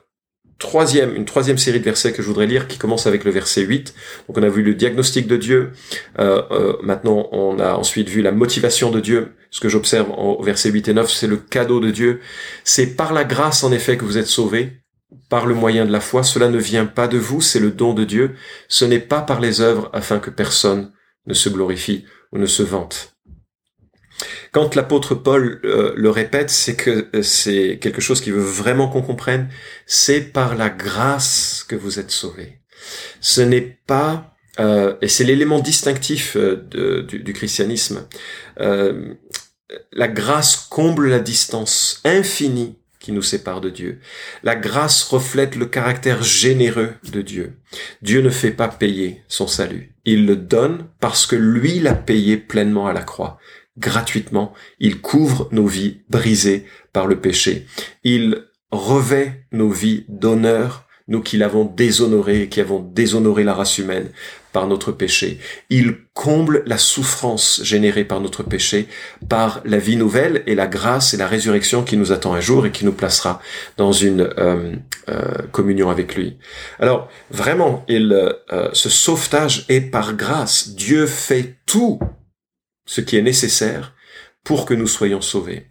troisième, 0.59 1.15
une 1.15 1.25
troisième 1.25 1.59
série 1.59 1.79
de 1.79 1.85
versets 1.85 2.13
que 2.13 2.23
je 2.23 2.27
voudrais 2.27 2.47
lire 2.47 2.67
qui 2.67 2.79
commence 2.79 3.05
avec 3.05 3.23
le 3.23 3.31
verset 3.31 3.61
8. 3.61 3.93
Donc 4.27 4.37
on 4.37 4.43
a 4.43 4.49
vu 4.49 4.63
le 4.63 4.73
diagnostic 4.73 5.27
de 5.27 5.37
Dieu. 5.37 5.71
Euh, 6.19 6.41
euh, 6.51 6.77
maintenant, 6.81 7.29
on 7.31 7.59
a 7.59 7.75
ensuite 7.75 8.09
vu 8.09 8.21
la 8.21 8.31
motivation 8.31 8.89
de 8.89 8.99
Dieu. 8.99 9.33
Ce 9.51 9.59
que 9.59 9.69
j'observe 9.69 10.09
au 10.17 10.41
verset 10.43 10.71
8 10.71 10.87
et 10.89 10.93
9, 10.93 11.11
c'est 11.11 11.27
le 11.27 11.37
cadeau 11.37 11.79
de 11.79 11.91
Dieu. 11.91 12.21
C'est 12.63 12.95
par 12.95 13.13
la 13.13 13.23
grâce, 13.23 13.63
en 13.63 13.71
effet, 13.71 13.97
que 13.97 14.03
vous 14.03 14.17
êtes 14.17 14.27
sauvés, 14.27 14.81
par 15.29 15.45
le 15.45 15.55
moyen 15.55 15.85
de 15.85 15.91
la 15.91 15.99
foi. 15.99 16.23
Cela 16.23 16.49
ne 16.49 16.57
vient 16.57 16.85
pas 16.85 17.07
de 17.07 17.17
vous, 17.17 17.41
c'est 17.41 17.59
le 17.59 17.71
don 17.71 17.93
de 17.93 18.03
Dieu. 18.03 18.35
Ce 18.67 18.85
n'est 18.85 18.99
pas 18.99 19.21
par 19.21 19.39
les 19.39 19.61
œuvres 19.61 19.89
afin 19.93 20.19
que 20.19 20.29
personne 20.29 20.91
ne 21.25 21.33
se 21.33 21.49
glorifie 21.49 22.05
ou 22.31 22.37
ne 22.37 22.45
se 22.45 22.63
vante. 22.63 23.17
Quand 24.51 24.75
l'apôtre 24.75 25.13
Paul 25.13 25.61
euh, 25.63 25.93
le 25.95 26.09
répète, 26.09 26.49
c'est 26.49 26.75
que 26.75 27.07
euh, 27.13 27.21
c'est 27.21 27.77
quelque 27.79 28.01
chose 28.01 28.21
qu'il 28.21 28.33
veut 28.33 28.39
vraiment 28.41 28.87
qu'on 28.87 29.01
comprenne. 29.01 29.49
C'est 29.85 30.21
par 30.21 30.55
la 30.55 30.69
grâce 30.69 31.65
que 31.67 31.75
vous 31.75 31.99
êtes 31.99 32.11
sauvés. 32.11 32.59
Ce 33.19 33.41
n'est 33.41 33.77
pas 33.85 34.33
euh, 34.59 34.95
et 35.01 35.07
c'est 35.07 35.23
l'élément 35.23 35.59
distinctif 35.59 36.35
du, 36.35 37.19
du, 37.19 37.33
christianisme. 37.33 38.07
la 38.57 40.07
grâce 40.07 40.55
comble 40.55 41.09
la 41.09 41.19
distance 41.19 42.01
infinie 42.03 42.79
qui 42.99 43.11
nous 43.11 43.21
sépare 43.21 43.61
de 43.61 43.69
Dieu. 43.69 43.99
La 44.43 44.55
grâce 44.55 45.03
reflète 45.03 45.55
le 45.55 45.65
caractère 45.65 46.23
généreux 46.23 46.93
de 47.11 47.21
Dieu. 47.21 47.57
Dieu 48.01 48.21
ne 48.21 48.29
fait 48.29 48.51
pas 48.51 48.67
payer 48.67 49.23
son 49.27 49.47
salut. 49.47 49.93
Il 50.05 50.25
le 50.25 50.35
donne 50.35 50.87
parce 50.99 51.25
que 51.25 51.35
lui 51.35 51.79
l'a 51.79 51.95
payé 51.95 52.37
pleinement 52.37 52.87
à 52.87 52.93
la 52.93 53.03
croix 53.03 53.39
gratuitement. 53.77 54.53
Il 54.79 55.01
couvre 55.01 55.47
nos 55.51 55.67
vies 55.67 56.01
brisées 56.09 56.65
par 56.93 57.07
le 57.07 57.19
péché. 57.19 57.67
Il 58.03 58.45
revêt 58.71 59.45
nos 59.51 59.69
vies 59.69 60.05
d'honneur, 60.09 60.86
nous 61.07 61.21
qui 61.21 61.37
l'avons 61.37 61.65
déshonoré, 61.65 62.49
qui 62.49 62.59
avons 62.59 62.79
déshonoré 62.79 63.43
la 63.43 63.53
race 63.53 63.77
humaine 63.77 64.09
par 64.51 64.67
notre 64.67 64.91
péché. 64.91 65.39
Il 65.69 65.97
comble 66.13 66.63
la 66.65 66.77
souffrance 66.77 67.61
générée 67.63 68.03
par 68.03 68.19
notre 68.21 68.43
péché 68.43 68.87
par 69.29 69.61
la 69.65 69.77
vie 69.77 69.97
nouvelle 69.97 70.43
et 70.47 70.55
la 70.55 70.67
grâce 70.67 71.13
et 71.13 71.17
la 71.17 71.27
résurrection 71.27 71.83
qui 71.83 71.95
nous 71.95 72.11
attend 72.11 72.33
un 72.33 72.39
jour 72.39 72.65
et 72.65 72.71
qui 72.71 72.85
nous 72.85 72.91
placera 72.91 73.41
dans 73.77 73.91
une 73.91 74.21
euh, 74.37 74.73
euh, 75.09 75.31
communion 75.51 75.89
avec 75.89 76.15
lui. 76.15 76.37
Alors 76.79 77.09
vraiment, 77.29 77.85
il, 77.87 78.11
euh, 78.13 78.69
ce 78.73 78.89
sauvetage 78.89 79.65
est 79.69 79.81
par 79.81 80.15
grâce. 80.15 80.69
Dieu 80.69 81.05
fait 81.05 81.57
tout 81.65 81.99
ce 82.85 83.01
qui 83.01 83.17
est 83.17 83.21
nécessaire 83.21 83.93
pour 84.47 84.65
que 84.65 84.73
nous 84.73 84.87
soyons 84.87 85.19
sauvés. 85.19 85.65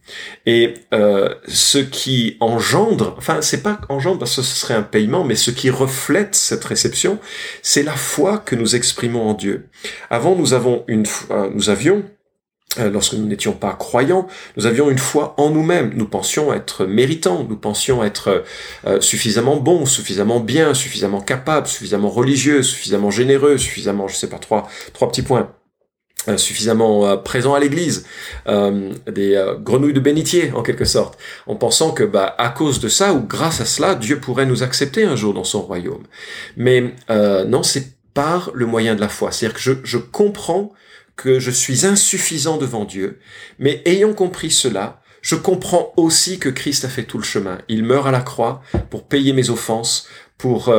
Et 0.44 0.74
euh, 0.92 1.34
ce 1.48 1.78
qui 1.78 2.36
engendre, 2.40 3.14
enfin 3.16 3.40
c'est 3.40 3.62
pas 3.62 3.80
engendre 3.88 4.18
parce 4.18 4.36
que 4.36 4.42
ce 4.42 4.54
serait 4.54 4.74
un 4.74 4.82
paiement, 4.82 5.24
mais 5.24 5.34
ce 5.34 5.50
qui 5.50 5.70
reflète 5.70 6.34
cette 6.34 6.62
réception, 6.62 7.18
c'est 7.62 7.82
la 7.82 7.96
foi 7.96 8.36
que 8.36 8.54
nous 8.54 8.76
exprimons 8.76 9.30
en 9.30 9.32
Dieu. 9.32 9.70
Avant, 10.10 10.36
nous 10.36 10.52
avons 10.52 10.84
une, 10.88 11.06
euh, 11.30 11.48
nous 11.54 11.70
avions 11.70 12.04
euh, 12.78 12.90
lorsque 12.90 13.14
nous 13.14 13.24
n'étions 13.24 13.54
pas 13.54 13.72
croyants, 13.72 14.26
nous 14.58 14.66
avions 14.66 14.90
une 14.90 14.98
foi 14.98 15.34
en 15.38 15.48
nous-mêmes. 15.48 15.92
Nous 15.94 16.06
pensions 16.06 16.52
être 16.52 16.84
méritants, 16.84 17.46
nous 17.48 17.56
pensions 17.56 18.04
être 18.04 18.44
euh, 18.86 19.00
suffisamment 19.00 19.56
bons, 19.56 19.86
suffisamment 19.86 20.40
bien, 20.40 20.74
suffisamment 20.74 21.22
capables, 21.22 21.66
suffisamment 21.66 22.10
religieux, 22.10 22.62
suffisamment 22.62 23.10
généreux, 23.10 23.56
suffisamment, 23.56 24.06
je 24.06 24.16
sais 24.16 24.28
pas, 24.28 24.38
trois, 24.38 24.68
trois 24.92 25.08
petits 25.08 25.22
points. 25.22 25.55
Euh, 26.28 26.36
suffisamment 26.36 27.06
euh, 27.06 27.16
présent 27.16 27.54
à 27.54 27.60
l'église, 27.60 28.04
euh, 28.48 28.92
des 29.06 29.40
grenouilles 29.60 29.92
de 29.92 30.00
bénitier 30.00 30.50
en 30.54 30.62
quelque 30.62 30.84
sorte, 30.84 31.16
en 31.46 31.54
pensant 31.54 31.92
que 31.92 32.02
bah 32.02 32.34
à 32.38 32.48
cause 32.48 32.80
de 32.80 32.88
ça 32.88 33.14
ou 33.14 33.20
grâce 33.20 33.60
à 33.60 33.64
cela, 33.64 33.94
Dieu 33.94 34.18
pourrait 34.18 34.46
nous 34.46 34.64
accepter 34.64 35.04
un 35.04 35.14
jour 35.14 35.34
dans 35.34 35.44
son 35.44 35.62
royaume. 35.62 36.02
Mais 36.56 36.94
non, 37.08 37.62
c'est 37.62 37.92
par 38.12 38.50
le 38.54 38.66
moyen 38.66 38.94
de 38.96 39.00
la 39.00 39.08
foi. 39.08 39.30
C'est-à-dire 39.30 39.54
que 39.54 39.62
je, 39.62 39.72
je 39.84 39.98
comprends 39.98 40.72
que 41.14 41.38
je 41.38 41.50
suis 41.50 41.86
insuffisant 41.86 42.56
devant 42.56 42.84
Dieu, 42.84 43.20
mais 43.58 43.82
ayant 43.84 44.12
compris 44.12 44.50
cela, 44.50 45.00
je 45.22 45.36
comprends 45.36 45.92
aussi 45.96 46.38
que 46.38 46.48
Christ 46.48 46.84
a 46.84 46.88
fait 46.88 47.04
tout 47.04 47.18
le 47.18 47.24
chemin. 47.24 47.58
Il 47.68 47.84
meurt 47.84 48.06
à 48.06 48.10
la 48.10 48.20
croix 48.20 48.62
pour 48.90 49.04
payer 49.04 49.32
mes 49.32 49.50
offenses, 49.50 50.08
pour 50.38 50.72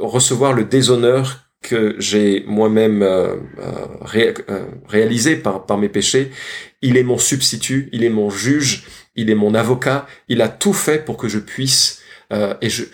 recevoir 0.00 0.52
le 0.52 0.64
déshonneur 0.64 1.49
que 1.62 1.94
j'ai 1.98 2.44
moi-même 2.46 3.02
euh, 3.02 3.36
euh, 3.58 4.32
euh, 4.48 4.64
réalisé 4.88 5.36
par, 5.36 5.78
mes 5.78 5.88
péchés. 5.88 6.30
Il 6.82 6.96
est 6.96 7.02
mon 7.02 7.18
substitut, 7.18 7.88
il 7.92 8.02
est 8.02 8.10
mon 8.10 8.30
juge, 8.30 8.84
il 9.16 9.30
est 9.30 9.34
mon 9.34 9.54
avocat, 9.54 10.06
il 10.28 10.40
a 10.42 10.48
tout 10.48 10.72
fait 10.72 11.04
pour 11.04 11.16
que 11.16 11.28
je 11.28 11.38
puisse 11.38 11.98
et 12.62 12.70
je, 12.70 12.84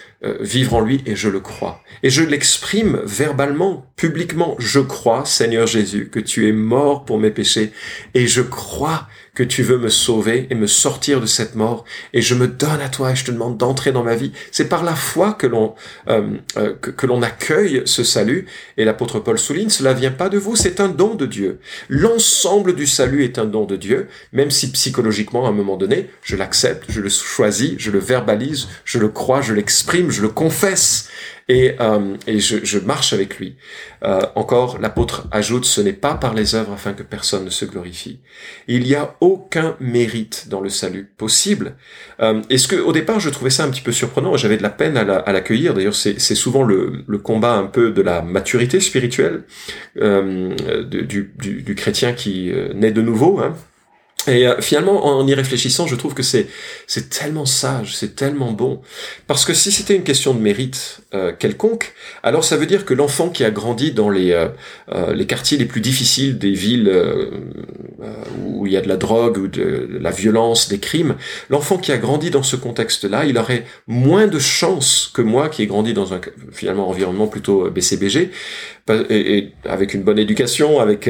vivre 0.41 0.73
en 0.73 0.81
lui 0.81 1.03
et 1.05 1.15
je 1.15 1.29
le 1.29 1.41
crois. 1.41 1.83
Et 2.03 2.09
je 2.09 2.23
l'exprime 2.23 3.03
verbalement, 3.05 3.85
publiquement. 3.95 4.57
Je 4.59 4.81
crois, 4.81 5.27
Seigneur 5.27 5.67
Jésus, 5.67 6.09
que 6.09 6.21
tu 6.21 6.49
es 6.49 6.53
mort 6.53 7.05
pour 7.05 7.19
mes 7.19 7.31
péchés 7.31 7.71
et 8.15 8.27
je 8.27 8.41
crois 8.41 9.09
que 9.37 9.43
tu 9.45 9.63
veux 9.63 9.77
me 9.77 9.91
sauver 9.91 10.49
et 10.51 10.55
me 10.55 10.67
sortir 10.67 11.21
de 11.21 11.27
cette 11.27 11.55
mort 11.55 11.85
et 12.15 12.23
je 12.23 12.35
me 12.35 12.49
donne 12.49 12.81
à 12.81 12.89
toi 12.89 13.13
et 13.13 13.17
je 13.17 13.27
te 13.27 13.31
demande 13.31 13.59
d'entrer 13.59 13.93
dans 13.93 14.03
ma 14.03 14.17
vie. 14.17 14.33
C'est 14.51 14.69
par 14.69 14.83
la 14.83 14.97
foi 14.97 15.35
que 15.35 15.47
l'on 15.47 15.75
euh, 16.09 16.39
euh, 16.57 16.75
que, 16.75 17.07
l'on 17.07 17.23
accueille 17.23 17.83
ce 17.85 18.03
salut 18.03 18.47
et 18.79 18.85
l'apôtre 18.85 19.21
Paul 19.21 19.39
souligne 19.39 19.69
cela 19.69 19.93
vient 19.93 20.11
pas 20.11 20.31
de 20.31 20.39
vous, 20.39 20.57
c'est 20.57 20.81
un 20.81 20.89
don 20.89 21.15
de 21.15 21.27
Dieu. 21.27 21.61
L'ensemble 21.91 22.75
du 22.75 22.87
salut 22.87 23.25
est 23.25 23.39
un 23.39 23.45
don 23.45 23.67
de 23.67 23.77
Dieu, 23.77 24.09
même 24.33 24.51
si 24.51 24.73
psychologiquement 24.73 25.47
à 25.47 25.51
un 25.51 25.53
moment 25.53 25.77
donné, 25.77 26.09
je 26.23 26.35
l'accepte, 26.35 26.87
je 26.89 27.03
le 27.03 27.11
choisis, 27.11 27.75
je 27.77 27.91
le 27.91 27.99
verbalise, 27.99 28.69
je 28.85 28.99
le 28.99 29.09
crois, 29.09 29.43
je 29.43 29.53
l'exprime, 29.53 30.11
je 30.11 30.23
le 30.23 30.29
confesse 30.29 31.11
et, 31.49 31.75
euh, 31.81 32.17
et 32.27 32.41
je, 32.41 32.65
je, 32.65 32.79
marche 32.79 33.13
avec 33.13 33.39
lui. 33.39 33.57
Euh, 34.03 34.21
encore, 34.35 34.79
l'apôtre 34.81 35.29
ajoute, 35.31 35.65
ce 35.65 35.81
n'est 35.81 35.93
pas 35.93 36.15
par 36.15 36.35
les 36.35 36.55
œuvres 36.55 36.73
afin 36.73 36.93
que 36.93 37.05
personne 37.05 37.45
ne 37.45 37.51
se 37.51 37.65
glorifie. 37.65 38.19
Il 38.67 38.83
n'y 38.83 38.95
a 38.95 39.15
aucun 39.21 39.77
mérite 39.79 40.49
dans 40.49 40.61
le 40.61 40.69
salut 40.69 41.09
possible. 41.17 41.77
Euh, 42.21 42.43
Est-ce 42.51 42.67
que 42.67 42.77
au 42.77 42.93
départ, 42.93 43.21
je 43.21 43.31
trouvais 43.31 43.51
ça 43.51 43.65
un 43.65 43.71
petit 43.71 43.81
peu 43.81 43.93
surprenant, 43.93 44.37
j'avais 44.37 44.57
de 44.57 44.63
la 44.63 44.71
peine 44.71 44.97
à 44.97 45.33
l'accueillir. 45.33 45.75
D'ailleurs, 45.75 45.95
c'est 45.95 46.19
souvent 46.35 46.63
le, 46.63 47.05
le, 47.07 47.19
combat 47.19 47.55
un 47.55 47.67
peu 47.67 47.91
de 47.91 48.03
la 48.03 48.23
maturité 48.23 48.81
spirituelle 48.81 49.45
euh, 50.01 50.55
du, 50.85 51.33
du, 51.39 51.63
du, 51.63 51.75
chrétien 51.75 52.13
qui 52.13 52.51
euh, 52.51 52.73
naît 52.75 52.93
de 52.93 53.03
nouveau. 53.03 53.41
Hein. 53.41 53.55
Et 54.29 54.47
euh, 54.47 54.61
finalement, 54.61 55.07
en 55.07 55.27
y 55.27 55.35
réfléchissant, 55.35 55.87
je 55.87 55.95
trouve 55.95 56.15
que 56.15 56.23
c'est 56.23 56.47
c'est 56.87 57.09
tellement 57.11 57.47
sage, 57.47 57.97
c'est 57.97 58.17
tellement 58.17 58.53
bon, 58.53 58.81
parce 59.27 59.45
que 59.45 59.55
si 59.55 59.71
c'était 59.71 59.95
une 59.95 60.03
question 60.03 60.35
de 60.35 60.41
mérite 60.41 61.01
euh, 61.15 61.33
quelconque, 61.37 61.93
alors 62.23 62.45
ça 62.45 62.57
veut 62.57 62.67
dire 62.67 62.85
que 62.85 62.95
l'enfant 62.95 63.29
qui 63.29 63.45
a 63.45 63.51
grandi 63.51 63.93
dans 63.93 64.11
les 64.11 64.33
euh, 64.33 65.15
les 65.15 65.27
quartiers 65.27 65.59
les 65.59 65.65
plus 65.65 65.81
difficiles 65.81 66.39
des 66.39 66.53
villes 66.53 66.93
où 68.45 68.67
il 68.67 68.73
y 68.73 68.77
a 68.77 68.81
de 68.81 68.89
la 68.89 68.97
drogue 68.97 69.39
ou 69.39 69.49
de, 69.49 69.89
la 70.01 70.11
violence, 70.11 70.69
des 70.69 70.79
crimes, 70.79 71.17
l'enfant 71.51 71.79
qui 71.79 71.93
a 71.93 71.99
grandi 71.99 72.31
dans 72.31 72.43
ce 72.43 72.57
contexte-là, 72.57 73.25
il 73.25 73.39
aurait 73.39 73.65
moins 73.87 74.27
de 74.27 74.39
chances 74.39 75.11
que 75.15 75.23
moi 75.23 75.49
qui 75.49 75.63
ai 75.63 75.67
grandi 75.67 75.93
dans 75.95 76.15
un 76.15 76.21
finalement 76.53 76.89
environnement 76.89 77.27
plutôt 77.27 77.71
BCBG, 77.71 78.31
et, 78.89 79.39
et 79.39 79.53
avec 79.65 79.95
une 79.95 80.03
bonne 80.03 80.19
éducation, 80.19 80.81
avec 80.81 81.09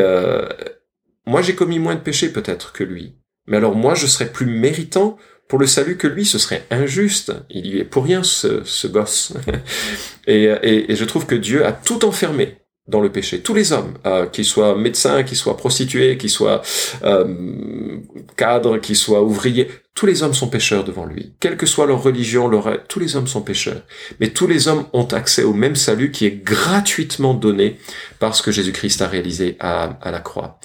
moi, 1.26 1.42
j'ai 1.42 1.54
commis 1.54 1.78
moins 1.78 1.94
de 1.94 2.00
péchés 2.00 2.32
peut-être 2.32 2.72
que 2.72 2.84
lui. 2.84 3.14
Mais 3.46 3.56
alors 3.56 3.74
moi, 3.74 3.94
je 3.94 4.06
serais 4.06 4.30
plus 4.30 4.46
méritant 4.46 5.16
pour 5.48 5.58
le 5.58 5.66
salut 5.66 5.96
que 5.96 6.08
lui, 6.08 6.24
ce 6.24 6.38
serait 6.38 6.64
injuste. 6.70 7.32
Il 7.50 7.66
y 7.66 7.78
est 7.78 7.84
pour 7.84 8.04
rien, 8.04 8.22
ce, 8.22 8.64
ce 8.64 8.86
gosse. 8.86 9.34
et, 10.26 10.44
et, 10.44 10.92
et 10.92 10.96
je 10.96 11.04
trouve 11.04 11.26
que 11.26 11.34
Dieu 11.34 11.64
a 11.64 11.72
tout 11.72 12.04
enfermé 12.04 12.58
dans 12.88 13.00
le 13.00 13.10
péché. 13.10 13.40
Tous 13.40 13.54
les 13.54 13.72
hommes, 13.72 13.94
euh, 14.06 14.26
qu'ils 14.26 14.44
soient 14.44 14.76
médecins, 14.76 15.22
qu'ils 15.22 15.36
soient 15.36 15.56
prostituées, 15.56 16.16
qu'ils 16.18 16.30
soient 16.30 16.62
euh, 17.04 17.98
cadres, 18.36 18.78
qu'ils 18.78 18.96
soient 18.96 19.22
ouvriers, 19.22 19.68
tous 19.96 20.04
les 20.04 20.22
hommes 20.22 20.34
sont 20.34 20.48
pécheurs 20.48 20.84
devant 20.84 21.06
lui. 21.06 21.32
Quelle 21.40 21.56
que 21.56 21.64
soit 21.64 21.86
leur 21.86 22.02
religion, 22.02 22.48
leur... 22.48 22.86
tous 22.86 23.00
les 23.00 23.16
hommes 23.16 23.26
sont 23.26 23.40
pécheurs. 23.40 23.80
Mais 24.20 24.28
tous 24.28 24.46
les 24.46 24.68
hommes 24.68 24.84
ont 24.92 25.06
accès 25.06 25.42
au 25.42 25.54
même 25.54 25.74
salut 25.74 26.10
qui 26.10 26.26
est 26.26 26.44
gratuitement 26.44 27.32
donné 27.32 27.78
parce 28.18 28.42
que 28.42 28.52
Jésus-Christ 28.52 29.00
a 29.00 29.08
réalisé 29.08 29.56
à, 29.58 29.98
la 30.04 30.20
croix. 30.20 30.60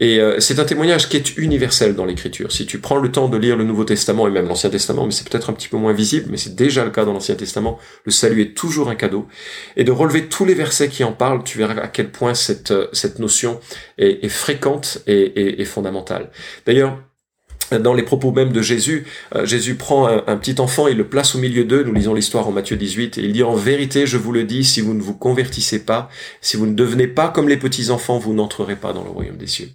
Et 0.00 0.18
euh, 0.18 0.40
c'est 0.40 0.58
un 0.58 0.64
témoignage 0.64 1.08
qui 1.08 1.16
est 1.16 1.36
universel 1.36 1.94
dans 1.94 2.04
l'Écriture. 2.04 2.50
Si 2.50 2.66
tu 2.66 2.80
prends 2.80 2.98
le 2.98 3.12
temps 3.12 3.28
de 3.28 3.36
lire 3.36 3.56
le 3.56 3.62
Nouveau 3.62 3.84
Testament 3.84 4.26
et 4.26 4.32
même 4.32 4.48
l'Ancien 4.48 4.68
Testament, 4.68 5.06
mais 5.06 5.12
c'est 5.12 5.28
peut-être 5.28 5.48
un 5.48 5.52
petit 5.52 5.68
peu 5.68 5.76
moins 5.76 5.92
visible, 5.92 6.26
mais 6.28 6.36
c'est 6.36 6.56
déjà 6.56 6.84
le 6.84 6.90
cas 6.90 7.04
dans 7.04 7.12
l'Ancien 7.12 7.36
Testament, 7.36 7.78
le 8.04 8.10
salut 8.10 8.42
est 8.42 8.54
toujours 8.56 8.88
un 8.88 8.96
cadeau. 8.96 9.28
Et 9.76 9.84
de 9.84 9.92
relever 9.92 10.26
tous 10.26 10.44
les 10.44 10.54
versets 10.54 10.88
qui 10.88 11.04
en 11.04 11.12
parlent, 11.12 11.44
tu 11.44 11.56
verras 11.56 11.80
à 11.80 11.86
quel 11.86 12.10
point 12.10 12.34
cette, 12.34 12.72
euh, 12.72 12.88
cette 12.92 13.20
notion 13.20 13.60
est, 13.96 14.28
fréquente 14.28 14.98
et, 15.06 15.20
et, 15.20 15.60
et 15.60 15.64
fondamentale. 15.64 16.32
D'ailleurs, 16.66 16.98
dans 17.78 17.94
les 17.94 18.02
propos 18.02 18.32
même 18.32 18.52
de 18.52 18.62
Jésus, 18.62 19.06
euh, 19.34 19.44
Jésus 19.46 19.74
prend 19.74 20.06
un, 20.06 20.36
petit 20.36 20.60
enfant, 20.60 20.88
il 20.88 20.96
le 20.96 21.06
place 21.06 21.34
au 21.34 21.38
milieu 21.38 21.64
d'eux, 21.64 21.82
nous 21.82 21.92
lisons 21.92 22.14
l'histoire 22.14 22.48
en 22.48 22.52
Matthieu 22.52 22.76
18, 22.76 23.18
et 23.18 23.22
il 23.22 23.32
dit 23.32 23.42
en 23.42 23.54
vérité, 23.54 24.06
je 24.06 24.16
vous 24.16 24.32
le 24.32 24.44
dis, 24.44 24.64
si 24.64 24.80
vous 24.80 24.94
ne 24.94 25.02
vous 25.02 25.14
convertissez 25.14 25.84
pas, 25.84 26.08
si 26.40 26.56
vous 26.56 26.66
ne 26.66 26.74
devenez 26.74 27.06
pas 27.06 27.28
comme 27.28 27.48
les 27.48 27.56
petits 27.56 27.90
enfants, 27.90 28.18
vous 28.18 28.34
n'entrerez 28.34 28.76
pas 28.76 28.92
dans 28.92 29.04
le 29.04 29.10
royaume 29.10 29.36
des 29.36 29.46
cieux. 29.46 29.68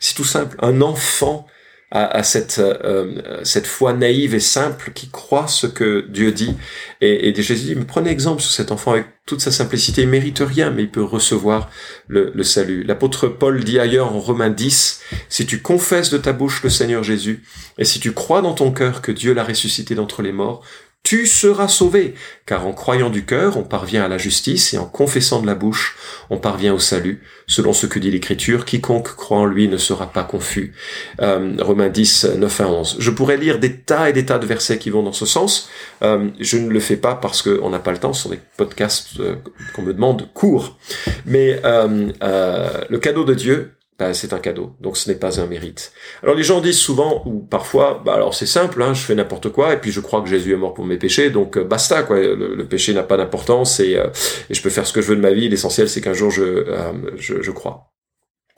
C'est 0.00 0.14
tout 0.14 0.24
simple, 0.24 0.56
un 0.60 0.80
enfant 0.80 1.46
à, 1.94 2.22
cette, 2.22 2.58
euh, 2.58 3.20
cette 3.44 3.66
foi 3.66 3.92
naïve 3.92 4.34
et 4.34 4.40
simple 4.40 4.92
qui 4.94 5.10
croit 5.10 5.46
ce 5.46 5.66
que 5.66 6.06
Dieu 6.08 6.32
dit. 6.32 6.56
Et, 7.02 7.28
et 7.28 7.34
Jésus 7.34 7.66
dit, 7.66 7.74
mais 7.74 7.84
prenez 7.84 8.08
exemple 8.08 8.40
sur 8.40 8.50
cet 8.50 8.72
enfant 8.72 8.92
avec 8.92 9.04
toute 9.26 9.42
sa 9.42 9.50
simplicité. 9.50 10.02
Il 10.02 10.08
mérite 10.08 10.38
rien, 10.40 10.70
mais 10.70 10.84
il 10.84 10.90
peut 10.90 11.02
recevoir 11.02 11.70
le, 12.08 12.32
le 12.34 12.42
salut. 12.44 12.82
L'apôtre 12.82 13.28
Paul 13.28 13.62
dit 13.62 13.78
ailleurs 13.78 14.10
en 14.14 14.20
Romains 14.20 14.48
10, 14.48 15.02
si 15.28 15.44
tu 15.44 15.60
confesses 15.60 16.08
de 16.08 16.16
ta 16.16 16.32
bouche 16.32 16.62
le 16.62 16.70
Seigneur 16.70 17.02
Jésus, 17.02 17.44
et 17.76 17.84
si 17.84 18.00
tu 18.00 18.12
crois 18.12 18.40
dans 18.40 18.54
ton 18.54 18.72
cœur 18.72 19.02
que 19.02 19.12
Dieu 19.12 19.34
l'a 19.34 19.44
ressuscité 19.44 19.94
d'entre 19.94 20.22
les 20.22 20.32
morts, 20.32 20.64
tu 21.02 21.26
seras 21.26 21.66
sauvé, 21.66 22.14
car 22.46 22.66
en 22.66 22.72
croyant 22.72 23.10
du 23.10 23.24
cœur, 23.24 23.56
on 23.56 23.64
parvient 23.64 24.04
à 24.04 24.08
la 24.08 24.18
justice, 24.18 24.72
et 24.72 24.78
en 24.78 24.84
confessant 24.84 25.42
de 25.42 25.46
la 25.46 25.56
bouche, 25.56 25.96
on 26.30 26.38
parvient 26.38 26.72
au 26.72 26.78
salut, 26.78 27.22
selon 27.48 27.72
ce 27.72 27.86
que 27.86 27.98
dit 27.98 28.10
l'Écriture, 28.10 28.64
quiconque 28.64 29.16
croit 29.16 29.38
en 29.38 29.44
lui 29.44 29.66
ne 29.66 29.76
sera 29.76 30.12
pas 30.12 30.22
confus. 30.22 30.74
Euh, 31.20 31.56
Romains 31.58 31.88
10, 31.88 32.36
9 32.38 32.60
à 32.60 32.68
11. 32.68 32.96
Je 33.00 33.10
pourrais 33.10 33.36
lire 33.36 33.58
des 33.58 33.78
tas 33.78 34.10
et 34.10 34.12
des 34.12 34.24
tas 34.24 34.38
de 34.38 34.46
versets 34.46 34.78
qui 34.78 34.90
vont 34.90 35.02
dans 35.02 35.12
ce 35.12 35.26
sens, 35.26 35.68
euh, 36.02 36.28
je 36.38 36.56
ne 36.56 36.70
le 36.70 36.80
fais 36.80 36.96
pas 36.96 37.16
parce 37.16 37.42
qu'on 37.42 37.70
n'a 37.70 37.80
pas 37.80 37.92
le 37.92 37.98
temps, 37.98 38.12
ce 38.12 38.22
sont 38.22 38.30
des 38.30 38.40
podcasts 38.56 39.18
euh, 39.18 39.34
qu'on 39.74 39.82
me 39.82 39.92
demande 39.92 40.28
courts, 40.32 40.78
mais 41.26 41.60
le 41.62 42.98
cadeau 42.98 43.24
de 43.24 43.34
Dieu, 43.34 43.72
bah, 44.02 44.14
c'est 44.14 44.32
un 44.32 44.40
cadeau, 44.40 44.74
donc 44.80 44.96
ce 44.96 45.08
n'est 45.08 45.16
pas 45.16 45.40
un 45.40 45.46
mérite. 45.46 45.92
Alors 46.24 46.34
les 46.34 46.42
gens 46.42 46.60
disent 46.60 46.78
souvent, 46.78 47.22
ou 47.24 47.38
parfois, 47.38 48.02
bah 48.04 48.14
alors 48.14 48.34
c'est 48.34 48.46
simple, 48.46 48.82
hein, 48.82 48.94
je 48.94 49.02
fais 49.02 49.14
n'importe 49.14 49.50
quoi, 49.50 49.74
et 49.74 49.76
puis 49.76 49.92
je 49.92 50.00
crois 50.00 50.20
que 50.22 50.28
Jésus 50.28 50.52
est 50.52 50.56
mort 50.56 50.74
pour 50.74 50.84
mes 50.84 50.96
péchés, 50.96 51.30
donc 51.30 51.56
euh, 51.56 51.62
basta, 51.62 52.02
quoi. 52.02 52.18
Le, 52.18 52.66
péché 52.66 52.94
n'a 52.94 53.04
pas 53.04 53.16
d'importance, 53.16 53.78
et, 53.78 53.96
euh, 53.96 54.08
et, 54.50 54.54
je 54.54 54.60
peux 54.62 54.70
faire 54.70 54.88
ce 54.88 54.92
que 54.92 55.00
je 55.00 55.06
veux 55.06 55.14
de 55.14 55.20
ma 55.20 55.30
vie, 55.30 55.48
l'essentiel 55.48 55.88
c'est 55.88 56.00
qu'un 56.00 56.14
jour 56.14 56.32
je, 56.32 56.42
euh, 56.42 56.92
je, 57.16 57.42
je, 57.42 57.50
crois. 57.52 57.92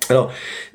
Alors, 0.08 0.32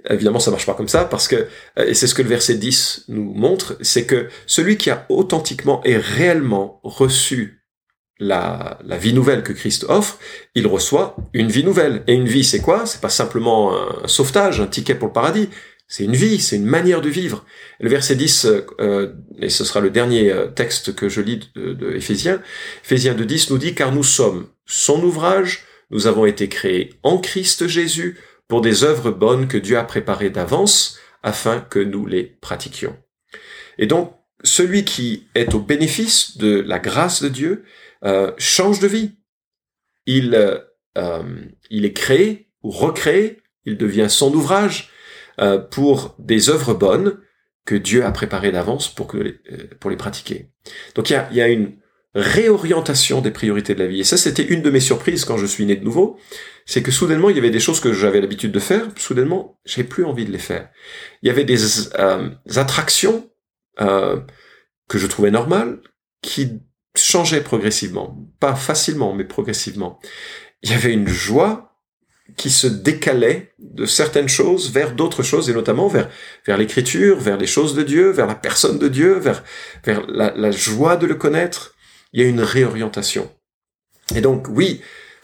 évidemment, 0.08 0.40
ça 0.40 0.52
marche 0.52 0.68
pas 0.68 0.76
comme 0.76 0.88
ça, 0.88 1.06
parce 1.06 1.28
que, 1.28 1.48
et 1.78 1.96
c'est 1.96 2.06
ce 2.06 2.14
que 2.14 2.22
le 2.22 2.30
verset 2.30 2.54
10 2.56 3.06
nous 3.08 3.34
montre, 3.34 3.76
c'est 3.82 4.06
que 4.06 4.28
celui 4.46 4.78
qui 4.78 4.92
a 4.92 5.08
authentiquement 5.10 5.82
et 5.84 5.98
réellement 5.98 6.80
reçu 6.84 7.59
la, 8.20 8.80
la, 8.86 8.98
vie 8.98 9.14
nouvelle 9.14 9.44
que 9.44 9.54
Christ 9.54 9.86
offre, 9.88 10.20
il 10.56 10.68
reçoit 10.68 11.16
une 11.34 11.50
vie 11.50 11.64
nouvelle. 11.64 12.04
Et 12.08 12.14
une 12.14 12.28
vie, 12.28 12.44
c'est 12.44 12.62
quoi? 12.62 12.86
C'est 12.86 13.02
pas 13.02 13.10
simplement 13.10 13.76
un 14.04 14.08
sauvetage, 14.08 14.60
un 14.60 14.68
ticket 14.68 14.96
pour 14.96 15.08
le 15.08 15.14
paradis. 15.14 15.50
C'est 15.88 16.04
une 16.04 16.16
vie, 16.16 16.40
c'est 16.40 16.58
une 16.58 16.66
manière 16.66 17.02
de 17.02 17.10
vivre. 17.10 17.46
le 17.80 17.90
verset 17.90 18.16
10, 18.16 18.48
euh, 18.80 19.14
et 19.40 19.50
ce 19.50 19.66
sera 19.66 19.80
le 19.80 19.90
dernier 19.90 20.32
euh, 20.32 20.46
texte 20.48 20.94
que 20.94 21.10
je 21.10 21.20
lis 21.20 21.40
de, 21.56 21.74
de 21.74 21.96
Éphésiens, 21.96 22.42
Éphésiens 22.86 23.16
de 23.16 23.24
10 23.24 23.50
nous 23.50 23.58
dit, 23.58 23.74
car 23.74 23.92
nous 23.92 24.04
sommes 24.04 24.48
son 24.68 25.02
ouvrage, 25.04 25.66
nous 25.90 26.06
avons 26.06 26.28
été 26.28 26.48
créés 26.48 26.94
en 27.02 27.18
Christ 27.18 27.68
Jésus 27.68 28.20
pour 28.48 28.62
des 28.62 28.84
œuvres 28.84 29.10
bonnes 29.10 29.48
que 29.48 29.58
Dieu 29.58 29.80
a 29.80 29.84
préparées 29.84 30.30
d'avance 30.30 31.00
afin 31.24 31.60
que 31.60 31.80
nous 31.80 32.06
les 32.06 32.24
pratiquions. 32.24 32.96
Et 33.80 33.88
donc, 33.88 34.14
celui 34.44 34.86
qui 34.86 35.28
est 35.34 35.56
au 35.56 35.60
bénéfice 35.60 36.38
de 36.38 36.60
la 36.60 36.78
grâce 36.80 37.22
de 37.24 37.30
Dieu, 37.30 37.64
euh, 38.04 38.32
change 38.38 38.80
de 38.80 38.88
vie. 38.88 39.18
Il, 40.06 40.34
euh, 40.36 40.60
euh, 40.98 41.24
il 41.70 41.86
est 41.86 41.94
créé 41.94 42.50
ou 42.64 42.72
recréé, 42.72 43.42
il 43.66 43.78
devient 43.78 44.08
son 44.10 44.34
ouvrage 44.34 44.90
pour 45.72 46.16
des 46.20 46.50
œuvres 46.50 46.74
bonnes 46.74 47.18
que 47.66 47.76
Dieu 47.76 48.04
a 48.04 48.12
préparées 48.12 48.52
d'avance 48.52 48.94
pour, 48.94 49.16
les, 49.16 49.40
pour 49.80 49.90
les 49.90 49.96
pratiquer. 49.96 50.52
Donc 50.96 51.10
il 51.10 51.14
y 51.14 51.16
a, 51.16 51.32
y 51.32 51.40
a 51.40 51.48
une 51.48 51.78
réorientation 52.16 53.22
des 53.22 53.32
priorités 53.32 53.76
de 53.76 53.80
la 53.80 53.88
vie. 53.88 54.00
Et 54.02 54.04
ça, 54.04 54.18
c'était 54.18 54.44
une 54.44 54.62
de 54.62 54.70
mes 54.70 54.80
surprises 54.80 55.26
quand 55.26 55.38
je 55.38 55.46
suis 55.46 55.66
né 55.66 55.76
de 55.76 55.84
nouveau, 55.84 56.20
c'est 56.66 56.84
que 56.84 56.92
soudainement, 56.92 57.30
il 57.30 57.36
y 57.36 57.40
avait 57.40 57.52
des 57.52 57.60
choses 57.60 57.80
que 57.80 57.94
j'avais 57.94 58.22
l'habitude 58.22 58.52
de 58.52 58.60
faire, 58.60 58.88
soudainement, 58.98 59.60
j'ai 59.66 59.84
plus 59.84 60.06
envie 60.06 60.26
de 60.26 60.32
les 60.32 60.40
faire. 60.40 60.70
Il 61.22 61.28
y 61.28 61.30
avait 61.30 61.46
des 61.46 61.58
attractions 62.58 63.30
euh, 63.82 64.20
que 64.88 64.98
je 64.98 65.08
trouvais 65.08 65.32
normales, 65.32 65.82
qui 66.22 66.60
changeait 66.96 67.42
progressivement. 67.42 68.18
Pas 68.40 68.56
facilement, 68.56 69.14
mais 69.14 69.26
progressivement. 69.26 70.00
Il 70.64 70.72
y 70.72 70.74
avait 70.74 70.94
une 70.94 71.08
joie 71.08 71.70
qui 72.38 72.50
se 72.50 72.68
décalait 72.68 73.54
de 73.60 73.86
certaines 73.86 74.30
choses 74.30 74.72
vers 74.72 74.94
d'autres 74.94 75.24
choses, 75.24 75.50
et 75.50 75.54
notamment 75.54 75.88
vers, 75.88 76.10
vers 76.46 76.58
l'écriture, 76.58 77.20
vers 77.20 77.38
les 77.38 77.48
choses 77.48 77.76
de 77.76 77.84
Dieu, 77.84 78.12
vers 78.12 78.28
la 78.28 78.36
personne 78.36 78.80
de 78.80 78.88
Dieu, 78.88 79.14
vers, 79.14 79.44
vers 79.84 80.06
la, 80.08 80.52
joie 80.52 80.96
de 80.96 81.08
le 81.08 81.16
connaître. 81.16 81.74
Il 82.14 82.22
y 82.22 82.24
a 82.24 82.28
une 82.28 82.42
réorientation. 82.42 83.32
Et 84.16 84.22
donc, 84.22 84.48
oui, 84.50 84.82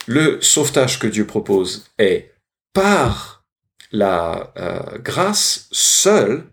le 0.07 0.39
sauvetage 0.41 0.99
que 0.99 1.07
Dieu 1.07 1.25
propose 1.25 1.85
est 1.97 2.33
par 2.73 3.45
la 3.91 4.53
euh, 4.57 4.97
grâce 4.99 5.67
seule, 5.71 6.43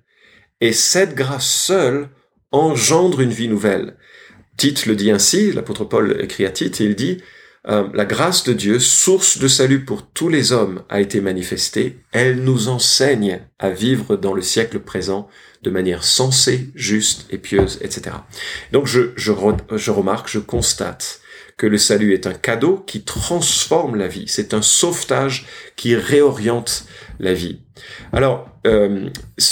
et 0.60 0.72
cette 0.72 1.14
grâce 1.14 1.48
seule 1.48 2.08
engendre 2.52 3.20
une 3.20 3.32
vie 3.32 3.48
nouvelle. 3.48 3.96
Tite 4.56 4.86
le 4.86 4.96
dit 4.96 5.10
ainsi, 5.10 5.52
l'apôtre 5.52 5.84
Paul 5.84 6.16
écrit 6.20 6.46
à 6.46 6.50
Tite, 6.50 6.80
et 6.80 6.84
il 6.84 6.94
dit, 6.94 7.18
euh, 7.68 7.88
la 7.94 8.04
grâce 8.04 8.44
de 8.44 8.52
Dieu, 8.52 8.78
source 8.78 9.38
de 9.38 9.46
salut 9.48 9.84
pour 9.84 10.06
tous 10.06 10.28
les 10.28 10.52
hommes, 10.52 10.82
a 10.88 11.00
été 11.00 11.20
manifestée. 11.20 11.98
Elle 12.10 12.42
nous 12.42 12.68
enseigne 12.68 13.40
à 13.58 13.70
vivre 13.70 14.16
dans 14.16 14.34
le 14.34 14.42
siècle 14.42 14.80
présent 14.80 15.28
de 15.62 15.70
manière 15.70 16.02
sensée, 16.02 16.70
juste 16.74 17.26
et 17.30 17.38
pieuse, 17.38 17.78
etc. 17.82 18.16
Donc 18.72 18.86
je, 18.86 19.12
je, 19.14 19.32
je 19.76 19.90
remarque, 19.90 20.28
je 20.28 20.40
constate 20.40 21.20
que 21.56 21.66
le 21.68 21.78
salut 21.78 22.14
est 22.14 22.26
un 22.26 22.34
cadeau 22.34 22.78
qui 22.78 23.04
transforme 23.04 23.94
la 23.94 24.08
vie. 24.08 24.24
C'est 24.26 24.54
un 24.54 24.62
sauvetage 24.62 25.46
qui 25.76 25.94
réoriente 25.94 26.86
la 27.20 27.34
vie. 27.34 27.60
Alors, 28.12 28.48
euh, 28.66 29.08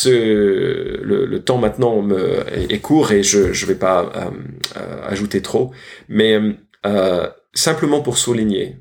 le, 0.06 1.38
temps 1.38 1.59
maintenant 1.59 2.02
me, 2.02 2.44
est, 2.70 2.80
court 2.80 3.12
et 3.12 3.22
je 3.22 3.48
ne 3.48 3.66
vais 3.66 3.74
pas 3.74 4.12
euh, 4.14 4.30
euh, 4.76 5.09
ajouter 5.09 5.42
trop, 5.42 5.72
mais 6.09 6.38
simplement 7.52 8.00
pour 8.00 8.18
souligner, 8.18 8.76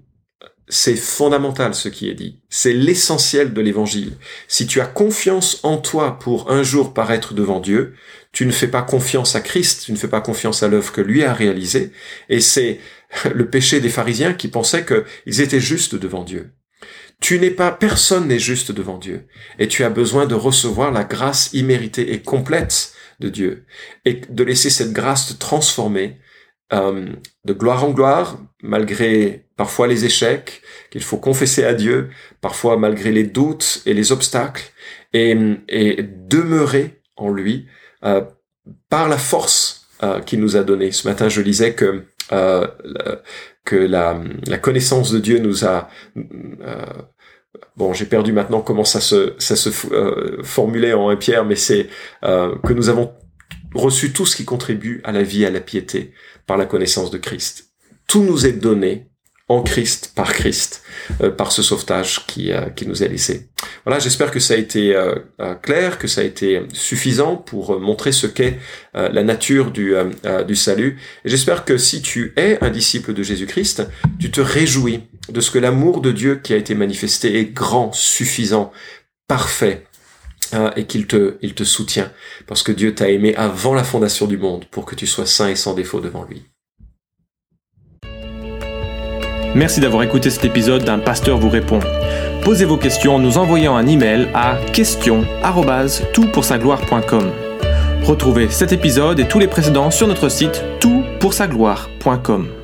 c'est 0.68 0.96
fondamental 0.96 1.74
ce 1.74 1.90
qui 1.90 2.10
est 2.10 2.14
dit. 2.14 2.42
C'est 2.50 2.74
l'essentiel 2.74 3.54
de 3.54 3.62
l'évangile. 3.62 4.14
Si 4.48 4.68
tu 4.68 4.82
as 4.82 4.86
confiance 4.86 5.60
en 5.64 5.78
toi 5.78 6.20
pour 6.20 6.52
un 6.52 6.62
jour 6.62 6.94
paraître 6.94 7.34
devant 7.34 7.60
Dieu, 7.60 7.96
tu 8.32 8.46
ne 8.46 8.52
fais 8.52 8.68
pas 8.68 8.84
confiance 8.84 9.36
à 9.36 9.42
Christ, 9.42 9.86
tu 9.86 9.92
ne 9.92 9.98
fais 9.98 10.08
pas 10.08 10.22
confiance 10.22 10.62
à 10.62 10.68
l'œuvre 10.68 10.92
que 10.92 11.02
lui 11.02 11.24
a 11.24 11.34
réalisée, 11.34 11.92
et 12.30 12.40
c'est 12.40 12.80
le 13.34 13.50
péché 13.50 13.80
des 13.82 13.90
pharisiens 13.90 14.34
qui 14.34 14.48
pensaient 14.48 14.86
qu'ils 14.86 15.42
étaient 15.42 15.60
justes 15.60 15.96
devant 15.96 16.24
Dieu. 16.24 16.52
Tu 17.22 17.40
n'es 17.40 17.52
pas, 17.52 17.72
personne 17.72 18.28
n'est 18.28 18.40
juste 18.40 18.72
devant 18.72 18.98
Dieu. 18.98 19.28
Et 19.60 19.68
tu 19.68 19.84
as 19.84 19.90
besoin 19.90 20.26
de 20.26 20.36
recevoir 20.36 20.92
la 20.92 21.04
grâce 21.04 21.54
imméritée 21.54 22.14
et 22.14 22.22
complète 22.22 22.94
de 23.20 23.30
Dieu. 23.30 23.66
Et 24.06 24.22
de 24.30 24.44
laisser 24.44 24.70
cette 24.70 24.94
grâce 24.94 25.28
te 25.28 25.34
transformer 25.34 26.18
euh, 26.72 27.08
de 27.46 27.54
gloire 27.54 27.84
en 27.84 27.92
gloire, 27.92 28.40
malgré 28.62 29.46
parfois 29.58 29.88
les 29.88 30.06
échecs 30.06 30.62
qu'il 30.92 31.04
faut 31.04 31.18
confesser 31.18 31.64
à 31.64 31.74
Dieu, 31.74 32.10
parfois 32.42 32.78
malgré 32.78 33.12
les 33.12 33.26
doutes 33.26 33.82
et 33.86 33.94
les 33.94 34.12
obstacles, 34.12 34.72
et, 35.14 35.36
demeurer 36.30 37.02
en 37.16 37.30
lui 37.30 37.68
euh, 38.06 38.22
par 38.90 39.10
la 39.10 39.18
force 39.18 39.88
euh, 40.04 40.22
qu'il 40.22 40.40
nous 40.40 40.56
a 40.56 40.64
donnée. 40.64 40.92
Ce 40.92 41.08
matin, 41.08 41.28
je 41.28 41.42
lisais 41.42 41.74
que 41.74 42.06
euh, 42.32 42.68
que 43.70 43.76
la, 43.76 44.58
connaissance 44.58 45.12
de 45.12 45.20
Dieu 45.20 45.38
nous 45.38 45.64
a 45.64 45.90
euh, 46.18 46.86
bon, 47.78 47.94
j'ai 47.94 48.06
perdu 48.06 48.34
maintenant 48.34 48.62
comment 48.62 48.84
ça 48.84 49.00
se, 49.00 49.36
ça 49.38 49.56
se 49.56 49.70
euh, 49.94 50.42
formulait 50.42 50.94
en 50.94 51.10
1 51.10 51.18
Pierre, 51.18 51.46
mais 51.46 51.56
c'est 51.56 51.88
euh, 52.24 52.58
que 52.66 52.74
nous 52.74 52.90
avons 52.90 53.14
reçu 53.76 54.12
tout 54.12 54.26
ce 54.26 54.36
qui 54.36 54.44
contribue 54.44 55.02
à 55.04 55.12
la 55.12 55.22
vie, 55.22 55.46
à 55.46 55.52
la 55.52 55.60
piété, 55.60 56.14
par 56.48 56.58
la 56.58 56.66
connaissance 56.66 57.12
de 57.12 57.20
Christ. 57.20 57.70
Tout 58.08 58.24
nous 58.24 58.48
est 58.48 58.54
donné 58.54 59.09
en 59.50 59.64
Christ, 59.64 60.12
par 60.16 60.32
Christ, 60.32 60.84
euh, 61.22 61.32
par 61.32 61.52
ce 61.52 61.64
sauvetage 61.64 62.28
qui, 62.28 62.52
euh, 62.52 62.70
qui 62.70 62.88
nous 62.88 63.04
est 63.04 63.08
laissé. 63.08 63.50
Voilà, 63.84 64.00
j'espère 64.00 64.30
que 64.30 64.40
ça 64.40 64.54
a 64.54 64.58
été 64.58 64.96
euh, 64.96 65.16
clair, 65.64 65.98
que 65.98 66.08
ça 66.08 66.22
a 66.22 66.24
été 66.24 66.62
suffisant 66.72 67.36
pour 67.36 67.80
montrer 67.80 68.12
ce 68.12 68.28
qu'est 68.28 68.60
la 68.94 69.24
nature 69.24 69.72
du, 69.72 69.94
du 70.48 70.56
salut. 70.56 71.00
Et 71.26 71.30
j'espère 71.30 71.66
que 71.66 71.78
si 71.78 72.02
tu 72.02 72.34
es 72.38 72.58
un 72.62 72.70
disciple 72.70 73.14
de 73.14 73.24
Jésus-Christ, 73.24 73.88
tu 74.20 74.30
te 74.30 74.42
réjouis 74.42 75.02
de 75.30 75.42
ce 75.42 75.52
que 75.52 75.60
l'amour 75.60 76.02
de 76.02 76.12
Dieu 76.12 76.40
qui 76.44 76.54
a 76.54 76.58
été 76.58 76.76
manifesté 76.76 77.40
est 77.40 77.46
grand, 77.46 77.92
suffisant, 77.94 78.72
parfait, 79.28 79.86
et 80.76 80.86
qu'il 80.86 81.08
te, 81.08 81.38
il 81.42 81.54
te 81.54 81.64
soutient, 81.64 82.12
parce 82.48 82.64
que 82.64 82.72
Dieu 82.72 82.94
t'a 82.96 83.10
aimé 83.10 83.36
avant 83.36 83.74
la 83.74 83.84
fondation 83.84 84.26
du 84.28 84.38
monde 84.38 84.66
pour 84.72 84.86
que 84.86 84.96
tu 84.96 85.08
sois 85.08 85.26
saint 85.26 85.48
et 85.48 85.56
sans 85.56 85.74
défaut 85.74 86.02
devant 86.02 86.26
lui. 86.26 86.44
Merci 89.56 89.80
d'avoir 89.80 90.04
écouté 90.04 90.30
cet 90.30 90.46
épisode 90.46 90.84
d'un 90.84 91.00
pasteur 91.00 91.38
vous 91.38 91.50
répond. 91.50 91.80
Posez 92.44 92.66
vos 92.66 92.78
questions 92.78 93.16
en 93.16 93.20
nous 93.20 93.38
envoyant 93.38 93.76
un 93.76 93.88
email 93.88 94.28
à 94.34 94.58
question@toutpoursagloire.com. 94.74 97.32
Retrouvez 98.04 98.50
cet 98.50 98.72
épisode 98.72 99.20
et 99.20 99.28
tous 99.28 99.40
les 99.40 99.48
précédents 99.48 99.92
sur 99.92 100.08
notre 100.08 100.30
site 100.30 100.64
toutpoursagloire.com. 100.80 102.59